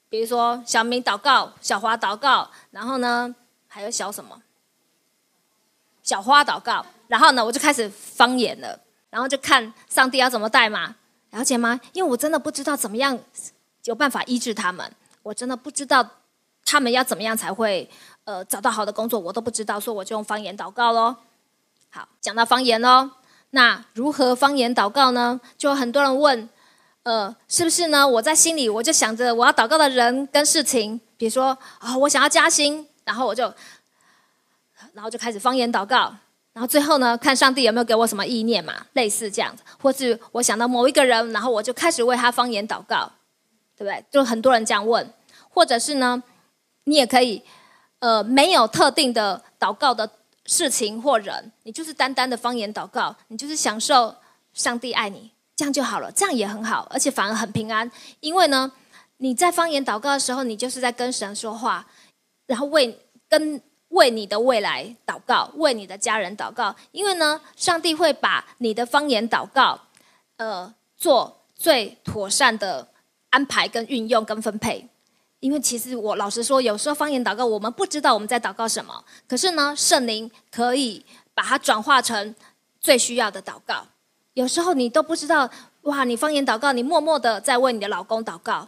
[0.08, 3.34] 比如说小明祷告，小华祷告，然后呢，
[3.68, 4.40] 还有小什么，
[6.04, 8.80] 小花祷告，然后呢，我就开始方言了，
[9.10, 10.96] 然后就看上帝要怎么带嘛，
[11.32, 11.82] 了解吗？
[11.94, 13.18] 因为我真的不知道怎么样
[13.86, 14.94] 有办法医治他们，
[15.30, 16.04] 我真的不知道
[16.66, 17.88] 他们要怎么样才会
[18.24, 21.16] 呃找到好的工作，我都不知道，所以我就用方言祷告喽。
[21.92, 23.12] 好，讲到方言喽，
[23.52, 25.40] 那如何方言祷告呢？
[25.56, 26.50] 就很多人问。
[27.04, 28.08] 呃，是不是呢？
[28.08, 33.54] 我在心里我就想着我要祷告的人跟事情，比如说啊，我想要加薪，然后我就，
[34.94, 36.14] 然后就开始方言祷告，
[36.54, 43.12] 然后最后呢，看上帝有没有给我什么意念嘛，类似这样子，或是我想到某一个人，然后我就开始为他方言祷告，
[43.76, 44.06] 对不对？
[44.12, 45.12] 就很多人这样问，
[45.60, 46.24] 或者是呢，
[46.86, 47.44] 你也可以，
[48.00, 50.10] 呃，没有特定的祷告的
[50.46, 54.16] 事情或人，你就是单单的方言祷告，你就是享受
[54.54, 55.32] 上帝爱你。
[55.58, 57.92] 这样就好了，这样也很好，而且反而很平安。
[58.22, 58.72] 因为呢，
[59.18, 61.86] 你在方言祷告的时候，你就是在跟神说话，
[62.46, 62.98] 然后为
[63.28, 66.74] 跟为你的未来祷告，为你的家人祷告。
[66.94, 69.78] 因为呢，上帝会把你的方言祷告，
[70.38, 72.88] 呃，做最妥善的
[73.32, 74.88] 安排、跟运用、跟分配。
[75.40, 82.36] 因为其实我老实说，有时候方言祷告，我们不知道我们在祷告什么，可是呢，圣灵可以把它转化成
[82.82, 83.86] 最需要的祷告。
[84.34, 85.50] 有时候你都不知道，
[85.84, 86.04] 哇！
[86.04, 88.68] 你方言祷告，你默默的在为你的老公祷告，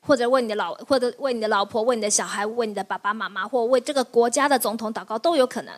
[0.00, 5.72] 或者为你的老，或者为你的老婆、为你的小孩、为你的爸爸妈妈，或为这个国家的总统祷告都有可能。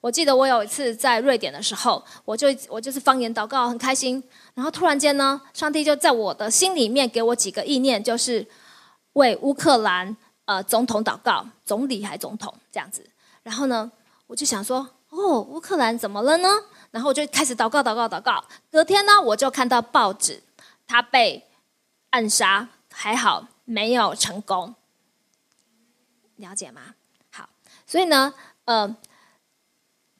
[0.00, 4.22] 我记得我有一次在瑞典的时候，我就我就是方言祷告，很开心。
[4.54, 8.46] 然后突然间呢，上帝就在我的心里面给我几个意念，就是
[9.16, 13.04] 为乌克兰呃总统祷告，总理还总统这样子。
[13.42, 13.90] 然后呢，
[14.26, 16.48] 我就想说，哦，乌克兰怎么了呢？
[16.90, 18.44] 然后我就开始祷告，祷告，祷告。
[18.70, 20.42] 隔天呢，我就看到报纸，
[20.86, 21.44] 他被
[22.10, 24.74] 暗杀，还好没有成功。
[26.36, 26.94] 了解吗？
[27.30, 27.48] 好，
[27.86, 28.32] 所以呢，
[28.64, 28.96] 呃。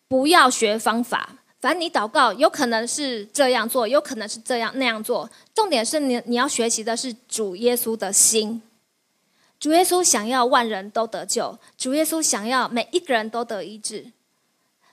[0.08, 1.30] 不要学方法，
[1.60, 5.28] 反正你祷告有可能是这样做，有可能是这样那样做。
[5.52, 8.62] 重点是你你要学习的是主耶稣的心。
[9.58, 14.12] 主耶稣想要万人都得救，主耶稣想要每一个人都得医治，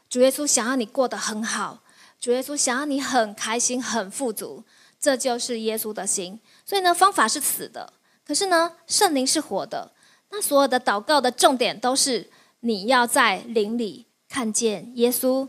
[0.09, 1.83] 主耶稣想要你过得很好，
[2.19, 4.63] 主耶稣想要你很开心、很富足，
[4.99, 6.39] 这就是耶稣的心。
[6.65, 7.93] 所以呢，方法是死的，
[8.25, 9.91] 可是呢，圣灵是活的。
[10.29, 12.29] 那所有的祷告的重点都是
[12.61, 14.07] 你要在灵里。
[14.29, 15.47] 看见耶稣，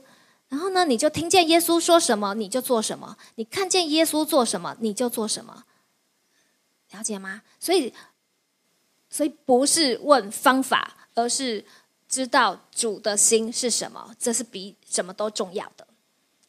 [0.49, 5.65] 然后呢，你就听见耶稣说什么，你就做什么；你看见耶稣做什么，你就做什么。
[6.91, 7.41] 了解吗？
[7.59, 7.95] 所以，
[9.15, 11.65] 所以不是问方法，而是
[12.09, 15.87] 知道主的心是什么，这是比什么都重要的。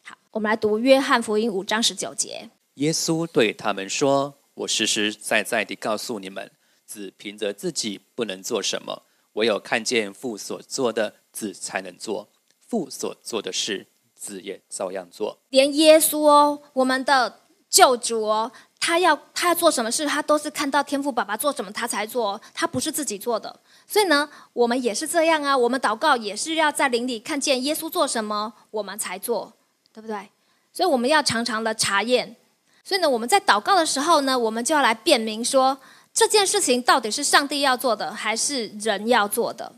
[0.02, 2.50] 好，我们来读约翰福音五章十九节。
[2.74, 6.50] 耶稣对他们说：“我实实在在地告诉你们，
[6.84, 9.04] 子凭着自己不能做什么，
[9.34, 12.30] 唯有看见父所做的。”子才能做
[12.66, 15.38] 父所做的事，子也照样做。
[15.50, 18.50] 连耶稣哦，我们的救主哦，
[18.86, 23.58] 他要他要做什么事，他都是看到天父爸爸做什么，他才做，他不是自己做的。
[23.84, 29.52] 所以呢，我们也是这样啊，我们祷告也是要在灵里看见耶稣做什么，我们才做，
[29.92, 30.30] 对不对？
[30.72, 32.36] 所以我们要常常的查验。
[32.84, 35.76] 所以呢，我们在祷告的时候呢，我们就要来辨明说，
[36.14, 39.72] 这件事情到底是上帝要做的，还是人要做的。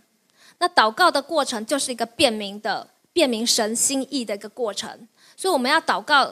[0.59, 6.31] 那祷告的过程就是一个辨明的、辨明神心意的一个过程，所以我们要祷告，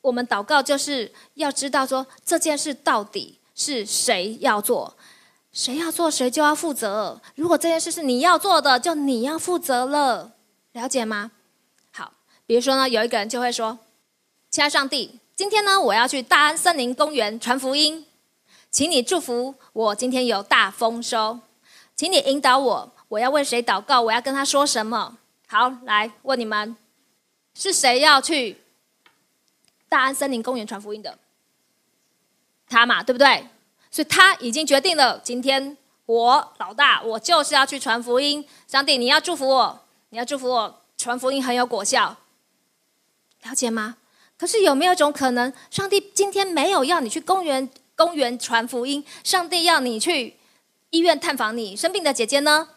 [0.00, 4.96] 我们祷告就是要知道说这件事到底是谁要做，
[5.52, 7.20] 谁要做谁就要负责。
[7.34, 10.32] 如果这件事是你要做的，就你要负责了，
[10.72, 11.32] 了解吗？
[11.92, 12.12] 好，
[12.46, 13.78] 比如说呢，有一个人就会说
[14.50, 18.06] ：“亲爱上帝，今天呢我要去大安森林公园传福音，
[18.70, 21.40] 请你祝福我今天有大丰收，
[21.96, 24.02] 请你引导我。”我要为谁祷告？
[24.02, 25.16] 我要跟他说什么？
[25.46, 26.76] 好，来问你们，
[27.54, 28.58] 是谁要去
[29.88, 31.18] 大安森林公园传福音的？
[32.68, 33.46] 他嘛，对不对？
[33.90, 38.46] 所以他已经决定了，今天我老大，我就是要去传福音。
[38.66, 39.80] 上帝，你要祝福我，
[40.10, 42.16] 你要祝福我传福音很有果效，
[43.44, 43.96] 了解吗？
[44.36, 50.36] 可是有没有一种可能，上帝今天没有要你去公园公园传福音，上帝要你去
[50.90, 52.68] 医院探访你生病的姐姐呢？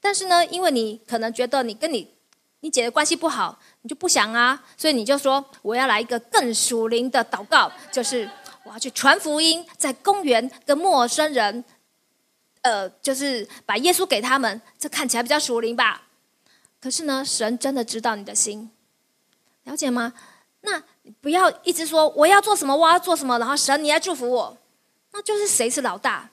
[0.00, 2.12] 但是呢，因为你可能觉得你跟你
[2.60, 8.26] 你姐的关系不好，你就不想啊，所以你就说我要来一个更属灵的祷告，就是
[8.62, 11.62] 我要去传福音，在公园跟陌生人，
[12.62, 16.04] 呃，就是把耶稣给他们，这看起来比较属灵吧。
[16.80, 18.70] 可是呢，神真的知道你的心，
[19.64, 20.14] 了解吗？
[20.62, 20.82] 那
[21.20, 24.56] 不要一直说我要做什么，我要做什么，然后神你要祝福我，
[25.12, 26.30] 那就是谁是老大？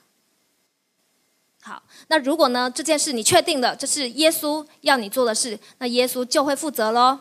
[1.60, 2.70] 好，那如果呢？
[2.74, 7.20] 这件事你确定了，这是耶稣要你做的事，那耶稣就会负责喽。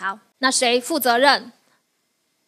[0.00, 1.52] 好，那谁负责任？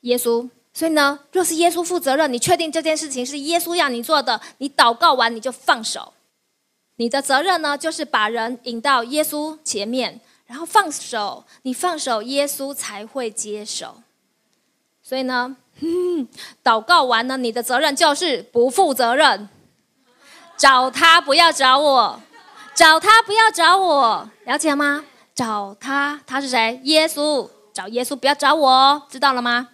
[0.01, 0.49] 耶稣。
[0.73, 6.15] 所以呢，若是耶稣负责任，你确定这件事情是耶稣要你做的，你祷告完你就放手。
[6.97, 11.45] 你的责任呢，就是把人引到耶稣前面，然后放手。
[11.61, 13.97] 你放手，耶稣才会接手。
[15.03, 15.55] 所以呢，
[16.65, 19.47] 祷告完呢，你的责任就是不负责任。
[20.57, 22.21] 找他不要找我，
[22.75, 25.05] 找他不要找我，了解吗？
[25.35, 26.81] 找他，他是谁？
[26.85, 29.69] 耶稣，找耶稣不要找我，知道了吗？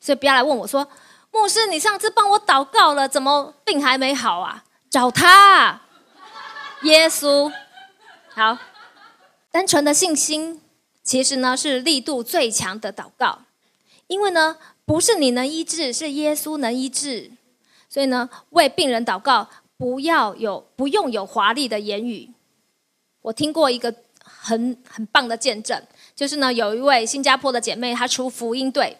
[0.00, 0.86] 所以不要来问我说，
[1.30, 4.64] 牧师，你上次帮我祷告了，怎么病还没好啊？
[4.90, 5.80] 找他，
[6.82, 7.52] 耶稣。
[8.34, 8.58] 好，
[9.50, 10.60] 单纯的信心，
[11.02, 13.40] 其实呢是力度最强的祷告，
[14.08, 17.30] 因为呢不是你能医治，是耶稣能医治，
[17.88, 19.48] 所以呢为病人祷告。
[19.76, 22.30] 不要有不用有华丽的言语。
[23.22, 23.92] 我听过一个
[24.44, 25.82] 很很棒的见证，
[26.14, 28.94] 就是呢，有一位新加坡的姐妹，她出福音队，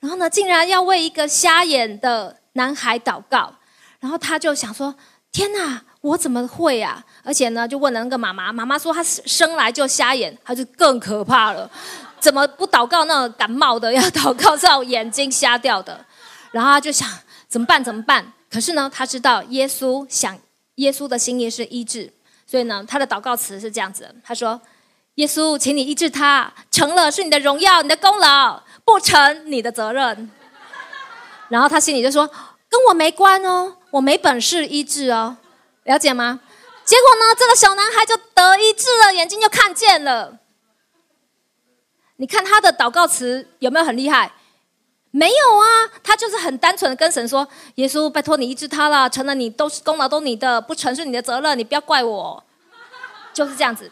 [0.00, 3.54] 然后呢，竟然要为一个瞎眼的男孩祷告，
[4.00, 4.94] 然后她就想说
[5.30, 11.70] ：“天哪，我怎么会啊？”而且呢，就问了那个妈妈，妈妈说她生来就瞎眼，她就更可怕了，
[12.18, 16.02] 怎么不祷告那个感冒的，要祷告这种眼睛瞎掉的？
[16.52, 17.06] 然后她就想
[17.46, 17.84] 怎么办？
[17.84, 18.32] 怎么办？
[18.48, 20.38] 可是呢，他知道耶稣想
[20.76, 22.10] 耶稣的心意是医治，
[22.46, 24.58] 所以呢，他的祷告词是这样子：他说，
[25.16, 30.30] 耶稣，请你医治他，成了是你的荣耀，你的功劳，不成你的责任。
[31.48, 32.26] 然后他心里就说，
[32.68, 35.38] 跟我没关哦，我没本事医治哦，
[35.84, 36.40] 了解吗？
[36.84, 40.38] 结果呢，这个小男孩就得医治了，眼睛就看见了。
[42.16, 44.32] 你看他的祷告词有没有很厉害？
[45.10, 52.44] 没有啊，他就是很单纯的跟神说：“耶稣，拜托你医治他了，成了你都是功劳都你的，不成是你的责任，你不要怪我。”
[53.32, 53.90] 就是这样子。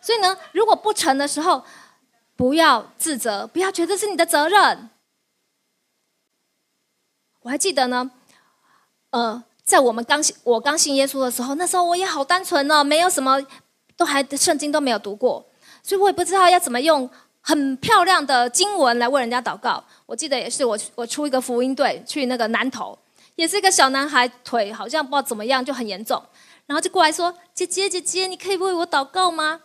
[0.00, 1.62] 所以呢，如果不成的时候，
[2.36, 4.90] 不要自责，不要觉得是你的责任。
[7.42, 8.10] 我还记得呢，
[9.10, 13.44] 呃，在我们刚信我刚信耶稣的时候，那时候我也好单纯哦，没有什么，
[13.96, 15.44] 都还圣经都没有读过，
[15.82, 17.08] 所以我也不知道要怎么用。
[17.44, 19.82] 很漂亮的经文来为人家祷告。
[20.06, 22.96] 我记得也是我我出一个福音队去那个南头，
[23.34, 26.22] 也是一个小男孩腿好像不知道怎么样就很严重，
[26.72, 29.60] 然后就过来说：“姐姐姐姐，你可以为我祷告吗？”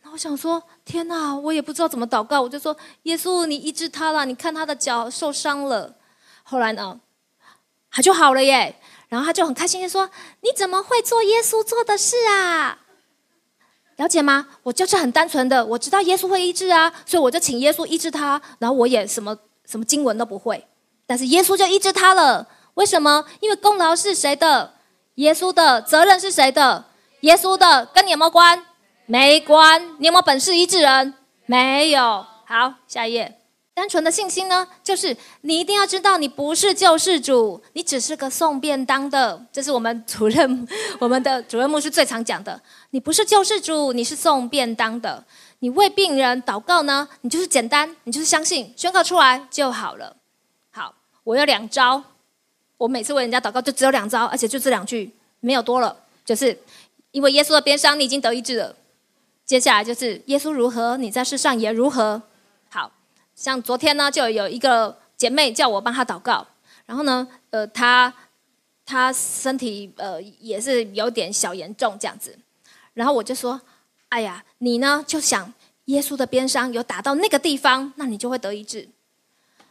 [0.00, 5.96] 然后我想说：“天哪，我也不知道怎么祷告。”我就说：“耶稣，你医治他了，你看他的脚受伤了。”
[6.42, 6.98] 后来呢，
[7.90, 8.80] 他就好了耶。
[9.10, 10.08] 然后他就很开心的说
[10.40, 12.78] ：“你怎么会做耶稣做的事啊？”
[13.96, 14.48] 了解吗？
[14.62, 18.40] 我就是很单纯的，我知道耶稣会医治啊，所以我就请耶稣医治他。
[18.60, 19.36] 然后我也什么
[19.66, 20.66] 什么经文都不会，
[21.06, 22.48] 但是耶稣就医治他了。
[22.74, 23.26] 为什么？
[23.40, 24.75] 因为功劳是谁的？
[25.16, 26.84] 耶稣的责任是谁的？
[27.20, 28.64] 耶稣的跟你有没有关？
[29.06, 29.96] 没关。
[29.98, 31.14] 你有没有本事医治人？
[31.46, 32.24] 没有。
[32.44, 33.40] 好，下一页。
[33.72, 39.44] 单纯的信心呢，就是你一定要知道，你不是救世主，你只是个送便当的。
[39.52, 40.66] 这是我们主任，
[40.98, 42.58] 我们的主任牧师最常讲的。
[42.90, 45.22] 你不是救世主，你是送便当的。
[45.58, 50.16] 你为病人祷告呢，你就是简单，你就是相信，宣告出来就好了。
[50.70, 50.94] 好，
[51.24, 52.02] 我有两招，
[52.78, 55.96] 我每次为人家祷告就只有两招，而且就这两句，没有多了。
[56.24, 56.58] 就是
[57.12, 58.74] 因为耶稣的鞭伤，你已经得医治了。
[59.44, 62.20] 接下来就是耶稣如何，你在世上也如何。
[62.68, 62.90] 好
[63.34, 66.46] 像昨天呢，就有一个姐妹叫我帮她祷告，
[66.84, 68.12] 然后呢，呃，她
[68.84, 72.36] 她身体呃也是有点小严重这样子，
[72.94, 73.60] 然后我就说，
[74.08, 75.54] 哎呀，你呢就想
[75.86, 78.88] 耶稣的鞭伤有打到那个地方，那你就会得医治。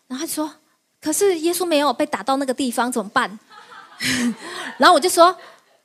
[0.07, 0.55] 然后她说，
[1.05, 3.37] 可是耶稣没有被打到那个地方怎么办？
[4.79, 5.37] 然后我就说，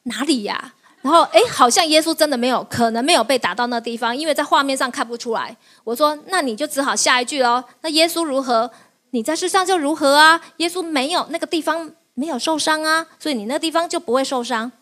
[0.05, 0.73] 哪里呀？
[1.03, 5.55] 然后，哎，好像耶稣真的没有，可能没有被打到那地方，因为在画面上看不出来。
[5.85, 7.63] 我说，那你就只好下一句喽。
[7.83, 8.71] 那耶稣如何，
[9.11, 10.41] 你在世上就如何啊。
[10.57, 14.73] 耶稣没有那个地方没有受伤啊，所以你那地方就不会受伤。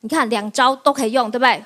[0.00, 1.62] 你看，两招都可以用，对不对？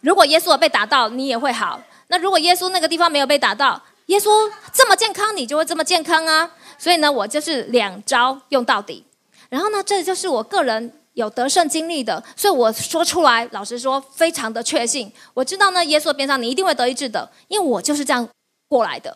[0.00, 1.80] 如果耶稣被打到，你也会好。
[2.08, 4.30] 那如果耶稣那个地方没有被打到，耶稣
[4.72, 6.50] 这么健康，你就会这么健康啊。
[6.78, 9.04] 所以呢，我就是两招用到底。
[9.48, 10.92] 然后呢，这就是我个人。
[11.14, 15.12] 有得胜经历的，所以我说出来，老实说，非常的确信。
[15.34, 18.26] 我知道呢，耶稣边上你一定会得医治的，因为我就是这样
[18.66, 19.14] 过来的，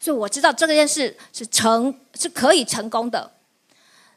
[0.00, 3.30] 所以我知道这件事是成是可以成功的。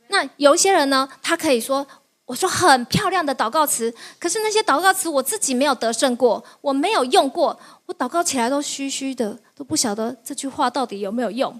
[0.07, 1.85] 那有一些人呢，他可以说，
[2.27, 11.59] 我说很漂亮的祷告词，可是那些祷告词我自己没有得胜过，我没有用过，我祷告起来都虚虚的，都不晓得这句话到底有没有用，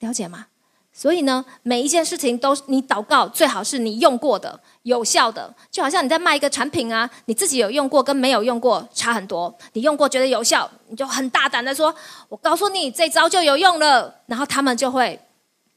[0.00, 0.48] 了解吗？
[0.92, 9.54] 所以呢，每一件事情都你祷告最好是你用过的、有效的，就好像你在卖一个产品啊，你自己有用过跟没有用过差很多。
[9.72, 11.94] 你用过觉得有效，你就很大胆的说
[12.28, 15.18] ：“我告诉你，这招就有用了。”然后他们就会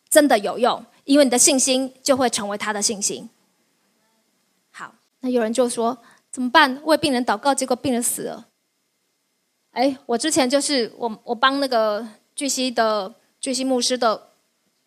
[0.10, 3.30] 真的有用，因为你的信心就会成为他的信心。
[4.72, 5.98] 好，那有人就说
[6.32, 6.82] 怎么办？
[6.86, 8.46] 为病人祷告，结果病人死了。
[9.72, 12.06] 哎，我之前就是我我帮那个
[12.36, 14.28] 巨蜥的巨蜥牧师的。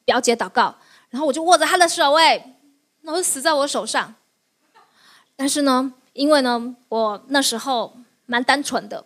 [0.04, 0.74] 表姐祷告，
[1.10, 2.56] 然后我就握着他的手，哎，
[3.02, 4.12] 那就死在我手上。
[5.36, 9.04] 但是呢，因为呢，我那时候蛮单纯的，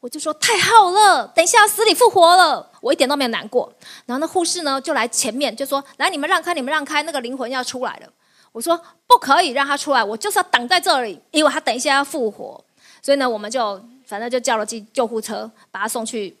[0.00, 3.70] 我就说太好了，等一下死里复活了，我一点都没有难过。
[4.06, 8.08] 然后那护士呢就来前面就说：“来，你们让开，你们让开，那个灵魂要出来了。”
[8.52, 12.64] 我说：“不可以让他出来，我就是要挡在这里，因为他等一下要复活。”
[13.02, 13.78] 所以呢，我们就
[14.10, 16.36] 反正就叫了救救护车，把他送去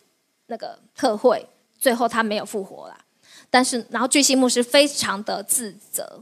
[0.46, 1.48] 那个特会。
[1.78, 2.98] 最后他没有复活了。
[3.48, 6.20] 但是，然后巨星牧师非常的自责，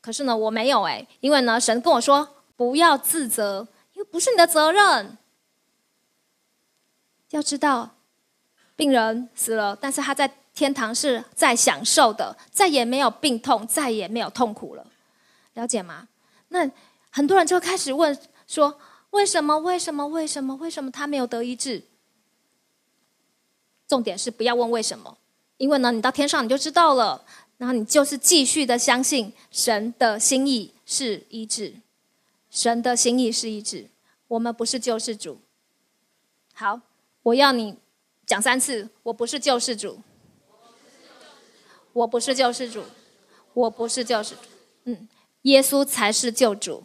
[0.00, 2.26] 可是呢，我没有哎，因为呢，神跟我说
[2.56, 5.18] 不要自责，因为不是你的责任。
[7.28, 7.90] 要知道，
[8.74, 14.86] 病人死了，但是他在天堂是在享受的，再也没有病痛，再也没有痛苦了，
[15.52, 16.08] 了解吗？
[16.48, 16.66] 那
[17.10, 18.80] 很多人就开始问说：
[19.10, 19.58] 为什么？
[19.58, 20.06] 为什么？
[20.06, 20.54] 为什么？
[20.56, 21.82] 为什么他没有得医治？
[23.86, 25.18] 重点是不要问为什么。
[25.56, 27.24] 因为呢，你到天上你就知道了。
[27.56, 31.74] 然后你就是继续的相信神的心意是一致，
[32.48, 33.88] 神的心意是一致。
[34.28, 35.40] 我们不是救世主。
[36.54, 36.80] 好，
[37.24, 37.76] 我要你
[38.24, 39.98] 讲三次，我不是救世主，
[41.92, 42.84] 我不是救世主，
[43.54, 44.42] 我不是救世主。
[44.84, 45.08] 嗯，
[45.42, 46.84] 耶稣才是救主，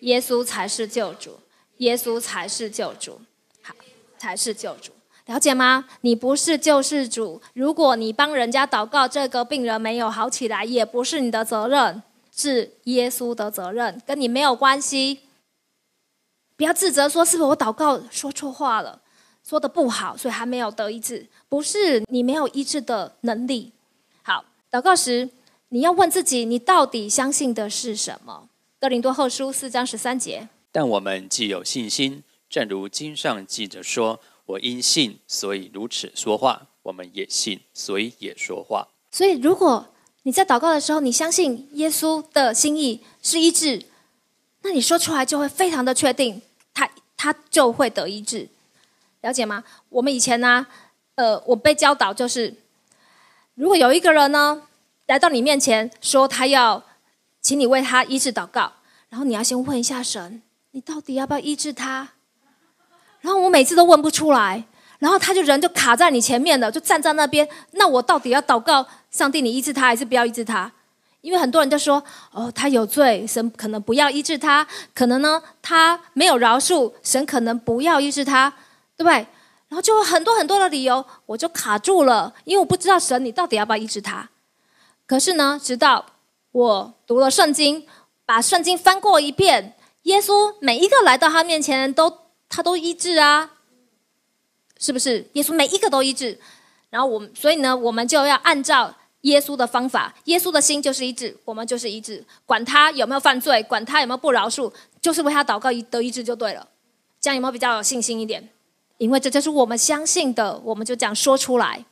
[0.00, 1.38] 耶稣才是救主，
[1.84, 3.20] 耶稣才是救主。
[3.62, 3.74] 好，
[4.18, 4.90] 才是救主。
[5.26, 5.86] 了解吗？
[6.00, 7.40] 你不是救世主。
[7.54, 15.20] 如果你帮人家祷告，这个病人没有好起来，也不是你的责任，是耶稣的责任，跟你没有关系。
[16.56, 19.00] 不要自责，说是不是我祷告说错话了，
[19.42, 21.26] 说的不好，所以还没有得医治。
[21.48, 23.72] 不是你没有医治的能力。
[24.22, 25.30] 好，祷告时
[25.70, 28.48] 你要问自己，你到底相信的是什么？
[28.78, 30.48] 哥林多后书四章十三节。
[30.74, 34.18] 但我们既有信心，正如经上记着说。
[34.46, 36.66] 我因信，所以如此说话。
[36.82, 38.88] 我们也信，所以也说话。
[39.10, 39.86] 所以，如果
[40.24, 43.84] 你在祷告的时候，你相信耶稣的心意是医治，
[44.62, 46.42] 那你说出来就会非常的确定，
[46.74, 48.48] 他他就会得医治。
[49.22, 49.64] 了解吗？
[49.88, 50.66] 我们以前呢，
[51.14, 52.54] 呃，我被教导就是，
[53.54, 54.64] 如果有一个人呢
[55.06, 56.84] 来到你面前说他要
[57.40, 58.74] 请你为他医治祷告，
[59.08, 60.42] 然后你要先问一下神，
[60.74, 62.08] 你到底要不要医治他？
[63.20, 64.64] 然后我每次都问不出来，
[64.98, 67.48] 然后他就人就卡在你前面了，就站在那边。
[67.70, 70.70] 那我到底要祷告上帝，你医治他还是不要医治他？
[71.20, 72.02] 因为很多人就说
[72.32, 78.52] ：“哦，他有罪，神可能不要医治他；可能呢，他没有饶恕，神可能不要医治他，
[78.96, 79.14] 对不对？”
[79.70, 84.28] 然后就很多很多的理由，我就卡住了，因为我不知道神你到底要不要医治他。
[85.06, 86.04] 可是呢，直到
[86.50, 87.86] 我读了圣经，
[88.26, 92.24] 把圣经翻过一遍，耶稣每一个来到他面前都。
[92.46, 93.50] 他都医治啊，
[94.78, 95.28] 是不是？
[95.32, 96.38] 耶稣每一个都医治，
[96.90, 106.64] 然后我们，所以呢，我们就要按照耶稣的方法，耶稣的心就是医治，我们就是医治，管他有没有犯罪，管他有没有不饶恕，就是为他祷告得医治就对了。
[107.20, 108.48] 这样有没有比较有信心一点？
[108.98, 111.84] 因为这就是我们相信的，我们就这样说出来。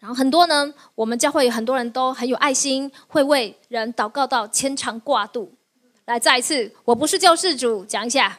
[0.00, 5.54] 然后很多呢，我们教会有很多人都很有爱心，会为人祷告到牵肠挂肚。
[6.10, 8.36] 来，再一次，我不是救世主，讲一下。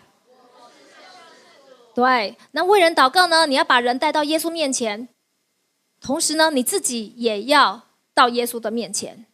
[1.95, 3.45] 对，那为人祷告呢？
[3.45, 5.07] 你要把人带到耶稣面前，
[6.01, 9.26] 同时呢，你自己也要到耶稣的面前。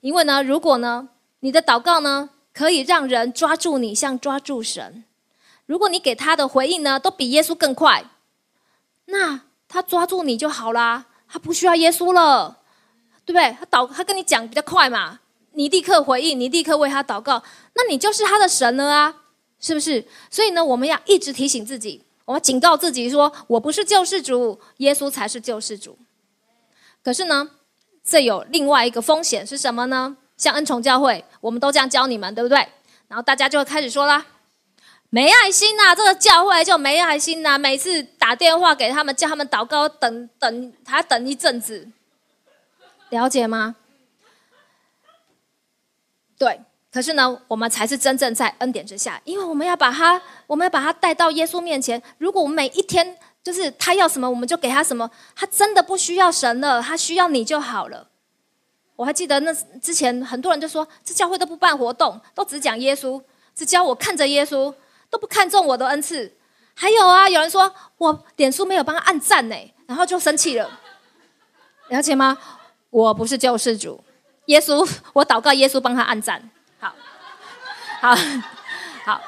[0.00, 1.08] 因为呢，如果呢，
[1.38, 5.04] 你的祷告呢，可以让人抓住你，像抓住神。
[5.64, 8.04] 如果你给他的回应呢，都比耶稣更快，
[9.06, 12.58] 那他抓住你就好啦，他不需要耶稣了，
[13.24, 13.56] 对不对？
[13.58, 15.19] 他祷，他跟你讲比较快嘛，
[15.52, 17.42] 你立刻回应，你立刻为他祷告，
[17.74, 19.16] 那你就是他的神了啊。
[19.62, 20.02] 是不是？
[20.30, 25.98] 所以呢，我们要一直提醒自己，我们警告自己说：“我不是救世主，耶稣才是救世主。”
[27.04, 27.50] 可是呢，
[28.02, 30.16] 这有另外一个风险是什么呢？
[30.38, 32.56] 像恩宠教会，我们都这样教你们，对不对？
[33.06, 34.24] 然后大家就会开始说啦
[35.10, 37.58] ：“没爱心呐，这个教会就没爱心呐！
[37.58, 41.86] 每次打电话给他们，叫他们祷告，等等，还等一阵子，
[43.10, 43.76] 了解吗？”
[46.40, 46.58] 对。
[46.90, 52.02] 可是呢，我们才是真正在恩典之下，因为我们要把他，我们要把他带到耶稣面前。
[52.18, 58.08] 如果我们每一天就是他要什么，我们就给他什么，他真的不需要神了，他需要你就好了。
[58.96, 63.22] 我还记得那之前很多人就说，这教会都不办活动，都只讲耶稣，
[63.54, 64.74] 只教我看着耶稣，
[65.08, 66.36] 都不看重我的恩赐。
[66.74, 69.54] 还有啊，有人说我脸书没有帮他按赞呢，
[69.86, 70.68] 然后就生气了。
[71.88, 72.36] 了解吗？
[72.90, 74.02] 我不是救世主，
[74.50, 76.42] 耶稣，我祷告耶稣帮他按赞。
[76.80, 76.92] 好
[79.04, 79.20] 好，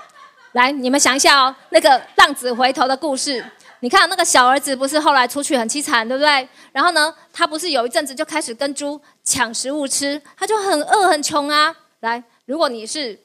[0.53, 3.45] 来，你们想一下哦，那个浪子回头的故事。
[3.81, 6.49] 你看那个小儿子不是后来出去很凄惨，对不对？
[6.73, 11.73] 然后呢，他不是有一阵子就开始跟猪抢食物吃，他就很饿很穷啊。
[12.01, 13.17] 来，如果你是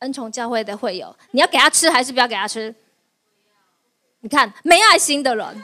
[0.00, 2.74] 恩宠教会的会友，你要给他吃还是不要给他吃？
[4.20, 5.46] 你看没爱心的人，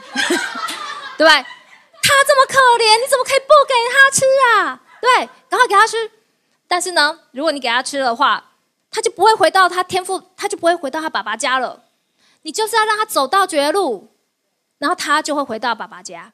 [1.17, 1.45] 对不对？
[2.01, 4.81] 他这么可怜，你怎么可以不给他吃啊？
[5.05, 6.11] 对，赶快给他吃。
[6.67, 8.43] 但是呢，如果你给他吃的话，
[8.89, 11.83] 他就不会回到他天赋，他就不会回到他爸爸家了。
[12.41, 14.09] 你就是要让他走到绝路，
[14.79, 16.33] 然后他就会回到爸爸家。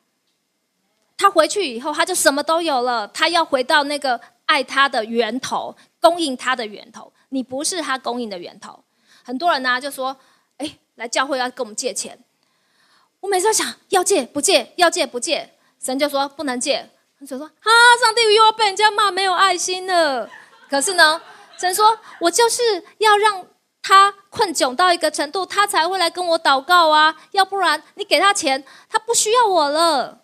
[1.18, 3.08] 他回去以后，他就什么都有了。
[3.10, 7.12] 他要回到那个爱他的源头，供应他的源头。
[7.30, 8.84] 你不是他供应的源头。
[9.24, 10.16] 很多人呢就说
[10.58, 12.18] ：“哎，来教会要跟我们借钱。”
[13.20, 15.54] 我每次想要借不借，要借不借。
[15.80, 16.90] 神就说不能借。
[17.26, 17.72] 神说：“啊，
[18.04, 20.30] 上帝又要被人家骂没有爱心了。”
[20.70, 21.22] 可是呢？
[21.58, 23.46] 神说：“我就是要让
[23.84, 27.16] 他困窘到一个程度，他才会来跟我祷告啊！
[27.34, 30.22] 要不然你给他钱，他不需要我了。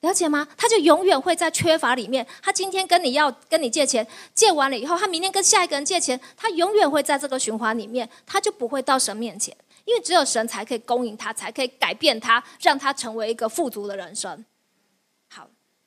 [0.00, 0.48] 了解吗？
[0.56, 2.26] 他就永远会在缺乏里面。
[2.42, 14.42] 他今天跟你要跟你借钱，借完了以后，他明天跟下一个人借钱，他永远会在这个循环里面，他就不会到神面前，因为只有神才可以供应他，才可以改变他，让他成为一个富足的人生。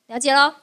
[0.06, 0.54] 好，了解喽。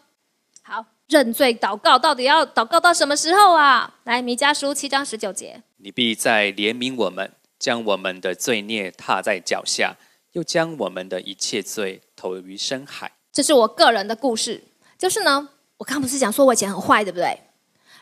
[0.62, 3.96] 好，认罪祷告到底要祷告到什么时候啊？
[4.04, 9.98] 来，弥迦书七章十九节，你必在怜悯我们，将我们的罪孽踏在脚下，
[10.34, 13.14] 又将我们的一切罪投于深海。
[13.32, 14.64] 这是我个人的故事，
[14.98, 17.40] 就是呢，我刚不是讲说我以前很坏，对不对？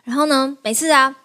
[0.03, 1.15] 然后呢，每次啊，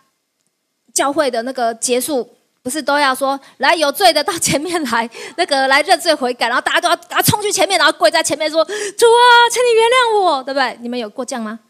[0.93, 2.34] 教会的那个结束，
[2.65, 11.61] 不是都要说来有罪的到前面来，那个来认罪悔改，然后大家都要啊冲去前面，然后跪在前面说：“主啊，请你原谅我，对不对？”你们有过这样吗？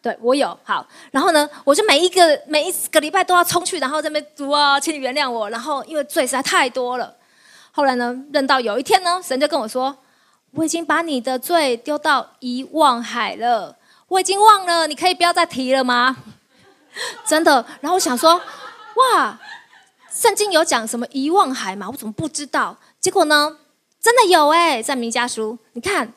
[0.00, 0.58] 对我有。
[0.64, 5.50] 好，然后呢，我就每一个每一个礼拜都要冲去，然后这边主啊，请你原谅我。
[5.50, 7.14] 然后因为罪实在太多了，
[7.70, 9.94] 后来呢，认到有一天呢，神就跟我说。
[10.52, 13.76] 我已经把你的罪丢到遗忘海了，
[14.08, 16.16] 我已经忘了，你可以不要再提了吗？
[17.24, 17.64] 真的。
[17.82, 19.38] 然后我想说，哇，
[20.20, 21.88] 圣经有讲什么遗忘海吗？
[21.88, 22.76] 我怎么不知道？
[23.00, 23.56] 结果呢，
[23.98, 26.12] 真的有哎，在弥迦书，你看，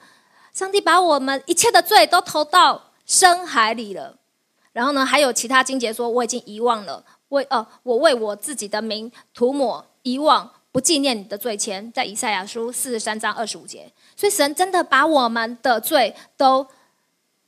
[0.53, 4.17] 上帝把我们一切的罪都投到深海里了。
[4.73, 10.51] 然后呢，还有其他经节说，我已经遗忘了，为呃，我为我自己的名涂抹遗忘。
[10.73, 13.89] 不纪念你的罪前，在以赛亚书四十三章二十五节。
[14.17, 16.67] 所以神真的把我们的罪都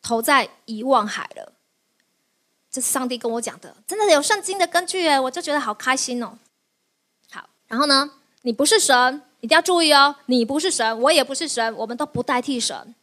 [0.01, 1.51] 投在遗忘海了。
[2.72, 6.38] 这是上帝跟我讲的，真的有圣经的根据哎，我就觉得好开心哦。
[7.68, 8.11] 好，然后呢，
[8.43, 12.95] 你不是神，一定要注意哦，你不是神，我也不是神，我们都不代替神。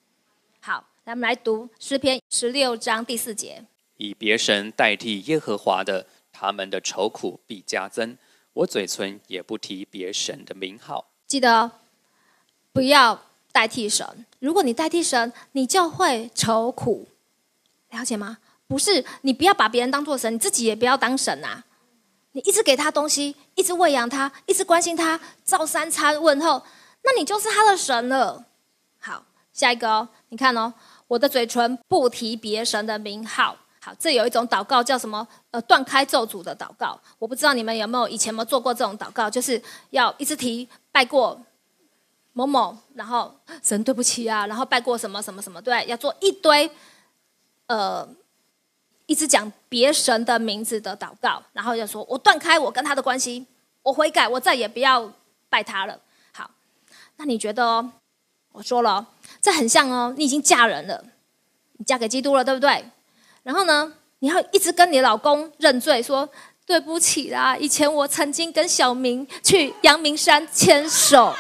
[0.61, 3.65] 好，来我们来读诗篇十六章第四节：
[3.97, 8.17] 以别神代替耶和华的，他们的愁苦必加增。
[8.55, 11.71] 我嘴唇也不提别神的名号，记得
[12.73, 14.27] 不要代替神。
[14.39, 17.09] 如果你代替神，你就会愁苦，
[17.91, 18.39] 了解吗？
[18.67, 21.65] 不是，你不要把别人当做神，你自己也不要当神啊！
[22.33, 26.63] 你一直给他东西，一直喂养他，一直关心他，照三餐问候，
[27.05, 28.45] 那你就是他的神了。
[28.99, 30.73] 好，下一个哦，你看哦，
[31.09, 33.57] 我的嘴唇不提别神的名号。
[33.81, 35.27] 好，这有一种祷告叫什么？
[35.51, 36.99] 呃，断开咒诅的祷告。
[37.19, 39.61] 我不知道你们有没有以前有没有做过这种祷告，就是
[39.91, 41.39] 要一直提拜过
[42.33, 46.71] 某某，然后神对不起啊，然后拜过什么什么什么，对，要做一堆
[47.67, 48.09] 呃，
[49.13, 53.47] 一直讲别神的名字的祷告，然后就说我断开我跟他的关系，
[53.83, 55.13] 我悔改，我再也不要
[55.51, 56.01] 拜他了。
[56.33, 56.51] 好，
[57.19, 57.93] 那你觉得哦？
[58.53, 59.07] 我说了，
[59.43, 61.05] 这很像哦，你已经嫁人了，
[61.77, 62.83] 你嫁给基督了，对不对？
[63.43, 66.27] 然后呢，你要一直跟你老公认罪，说
[66.65, 71.37] 对不起啦，以前我曾经跟小明去阳明山牵手，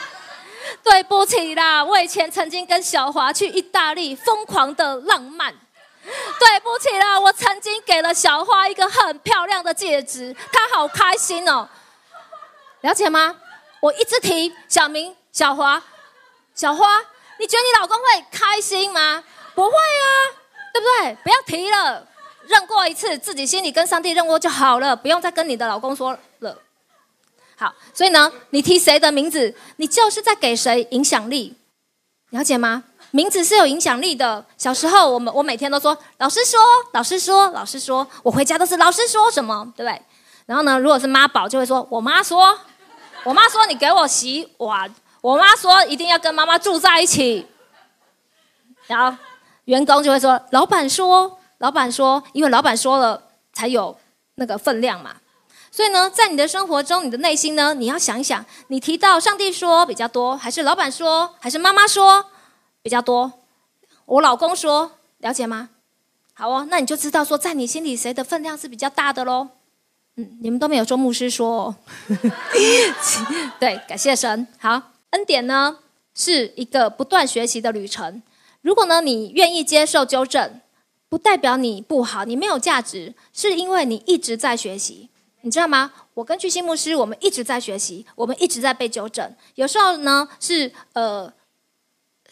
[0.84, 5.54] 对不起啦，我以前曾经跟小华去意大利疯狂的浪漫，
[6.38, 11.68] 对不起啦，我曾经给了小花一个很漂亮的戒指，她好开心哦，
[12.80, 13.36] 了解吗？
[13.80, 15.82] 我一直提小明、小华、
[16.55, 17.00] 小花，
[17.38, 19.22] 你觉得你老公会开心吗？
[19.55, 20.38] 不会啊。
[20.74, 21.14] 对不对？
[21.22, 22.09] 不要提了，
[22.46, 26.59] 认过一次，自己心里跟上帝认过就好了，不用再跟你的老公说了。
[27.59, 31.55] 好，所以呢，你提谁的名字，你就是在给谁影响力，
[32.30, 32.84] 了解吗？
[33.12, 34.44] 名字是有影响力的。
[34.58, 36.60] 小时候，我们我每天都说老师说，
[36.92, 40.02] 老师说，老师说，我回家都是老师说什么，对不对？
[40.46, 42.58] 然后呢，如果是妈宝，就会说我妈说，
[43.24, 47.46] 我妈说你给我洗碗，我妈说一定要跟妈妈住在一起，
[48.88, 49.16] 然后。
[49.66, 53.96] 员工就会说：“老板说，老板说，因为老板说了才有
[54.34, 55.14] 那个分量嘛。
[55.70, 62.26] 所以呢，在你的生活中，你的内心呢，你要想一想，你提到上帝说比较多，还是老板说，还是妈妈说
[62.83, 63.33] 比较多？
[64.05, 65.70] 我老公说，了解吗？
[66.35, 69.49] 好哦，那你就知道说，在你心里谁的分量是比较大的喽。
[70.16, 71.76] 嗯，你们都没有说牧师说，哦
[73.61, 74.47] 对，感谢神。
[74.59, 75.78] 好，恩典呢
[76.14, 78.22] 是一个不断学习的旅程。”
[78.62, 80.61] 如果呢，你愿意接受纠正，
[81.09, 85.09] 不代表你不好，你没有价值，是因为你一直在学习，
[85.41, 85.93] 你知道吗？
[86.14, 89.35] 我跟巨星牧师，我们一直在学习，我们一直在被纠正。
[89.55, 91.33] 有时候呢，是呃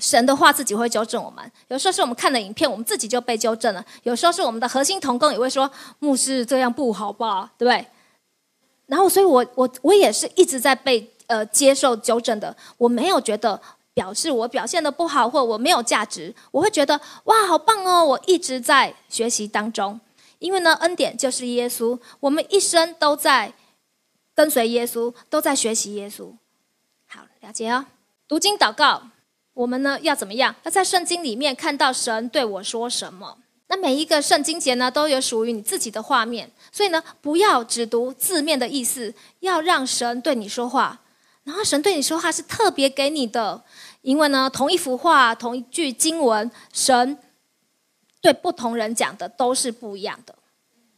[0.01, 7.87] 神的话自己会纠正我们；有时候是我们看的影片，我们自己就被纠正了；有时候是我们的核心同工也会说牧师这样不好吧，对不对？
[8.87, 13.61] 然后，所以我我我也是一直在被呃接受纠正的，我没有觉得。
[13.93, 18.03] 表示我表现的不好，或我没有价值，我会觉得哇，好棒哦！
[18.03, 20.01] 我一直在学习当中，
[20.39, 23.53] 因为呢，恩典就是耶稣，我们一生都在
[24.35, 26.33] 跟随耶稣，都在学习耶稣。
[27.09, 27.85] 好，了解哦。
[28.29, 29.03] 读经祷告，
[29.55, 30.55] 我们呢要怎么样？
[30.63, 33.39] 要在圣经里面看到神对我说什么。
[33.69, 41.01] 那每一个圣经节呢，都有属于你自己的画面，所以呢，不要只读字面的意思，要让神对你说话。
[41.45, 43.63] 然后神对你说话是特别给你的，
[44.03, 47.17] 因为呢，同一幅画、同一句经文，神
[48.21, 50.35] 对不同人讲的都是不一样的。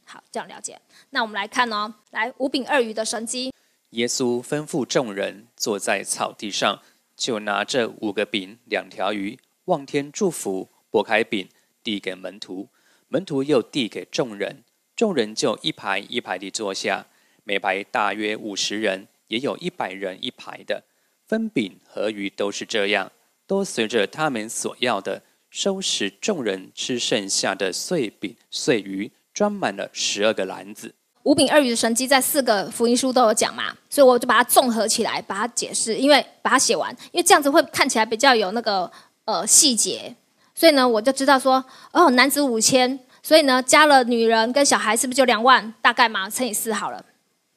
[0.04, 0.80] 好，这样了解。
[1.10, 3.52] 那我们来看哦，来五饼二鱼的神机。
[3.90, 6.80] 耶稣吩咐众人坐在草地上，
[7.16, 11.48] 就拿着五个饼、两条鱼，望天祝福，拨开饼。
[11.84, 12.68] 递给门徒，
[13.08, 14.62] 门徒又递给众人，
[14.94, 17.08] 众人就一排一排地坐下，
[17.42, 20.84] 每排大约五十人，也有一百人一排的。
[21.26, 23.10] 分饼和鱼都是这样，
[23.48, 26.08] 都随着他们所要的收拾。
[26.08, 30.94] 众人吃剩下的碎饼碎鱼，装满了十二个篮子。
[31.24, 38.90] 五饼二鱼的神迹在四个福音书都有讲嘛，所以我就把它综合起来，把它解释，因为把它写完，因为这样子会看起来比较有那个
[39.24, 40.14] 呃细节。
[40.54, 45.72] 所以呢，我就知道说，哦，男子五千，所以呢，加了女人跟小孩，是不是就两万？
[45.80, 47.04] 大概嘛，乘以四好了，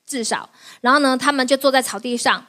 [0.06, 0.48] 至少。
[0.82, 2.46] 然后呢，他们就坐在草地上，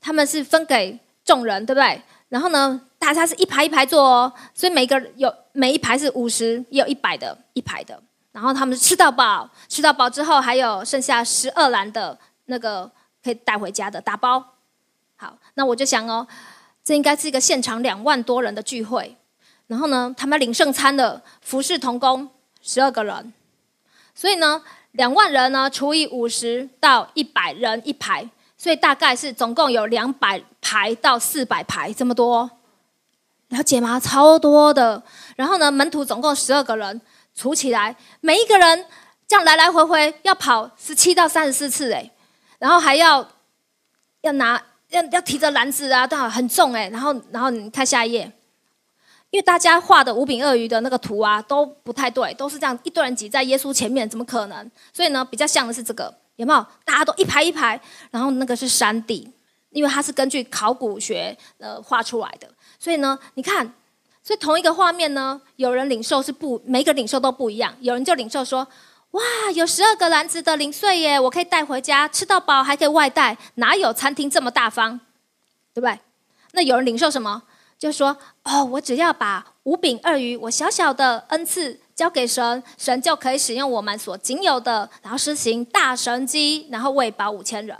[0.00, 2.02] 他们是分给众人，对不对？
[2.28, 8.02] 然后呢，大家是一排一排坐哦，所以每个有每一排是五十，也有一百的一排的。
[8.36, 12.90] 然后他们吃到饱，吃到饱之后还有剩下十二篮的那个
[13.24, 14.44] 可以带回家的打包。
[15.16, 16.28] 好，那我就想哦，
[16.84, 19.16] 这应该是一个现场两万多人的聚会。
[19.68, 22.28] 然后呢，他们领圣餐的服侍童工
[22.60, 23.32] 十二个人，
[24.14, 24.60] 所以呢，
[24.92, 28.28] 两万人呢除以五十到一百人一排，
[28.58, 32.50] 所以大概是总共有两百排到四百排这么多，
[33.48, 33.98] 了解吗？
[33.98, 35.02] 超多的。
[35.36, 37.00] 然后呢，门徒总共十二个人，
[37.36, 38.86] 储起来每一个人
[39.28, 42.10] 这样来来回回要跑十七到三十四次哎，
[42.58, 43.28] 然后还要
[44.22, 46.88] 要拿要要提着篮子啊，都很重哎。
[46.88, 48.32] 然后然后你看下一页。
[49.30, 54.70] 因为大家画的五饼鳄鱼的那个图啊都不太对，都是这样一堆人挤在耶稣前面，怎么可能？
[54.92, 56.66] 所以呢，比较像的是这个，有没有？
[56.84, 57.78] 大家都一排一排，
[58.12, 59.28] 然后那个是山地，
[59.70, 62.48] 因为它是根据考古学呃画出来的。
[62.78, 63.70] 所以呢，你看，
[64.26, 67.72] 所以同一个画面呢，有人领受是不，每个领受都不一样。
[67.78, 68.66] 有人就领受说
[69.12, 69.22] ：“哇，
[69.54, 74.98] 有十二个篮子的零碎耶，我可以带回家吃到饱，还可以外带，哪有餐厅这么大方？
[75.72, 75.96] 对不对？”
[76.50, 77.44] 那有人领受什么？
[77.78, 87.78] 就说哦，我只要把五饼二鱼，我小小的恩赐交给神，神就可以使用我们所仅有的，然后施行大神机，然后喂饱五千人。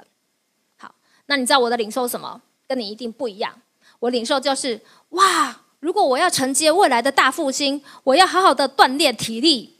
[0.76, 0.94] 好，
[1.26, 2.40] 那你知道我的领受什么？
[2.68, 3.52] 跟你一定不一样。
[3.98, 9.78] 我领受就是哇，如果我要承接未来的大复兴，我要好好的锻炼体力，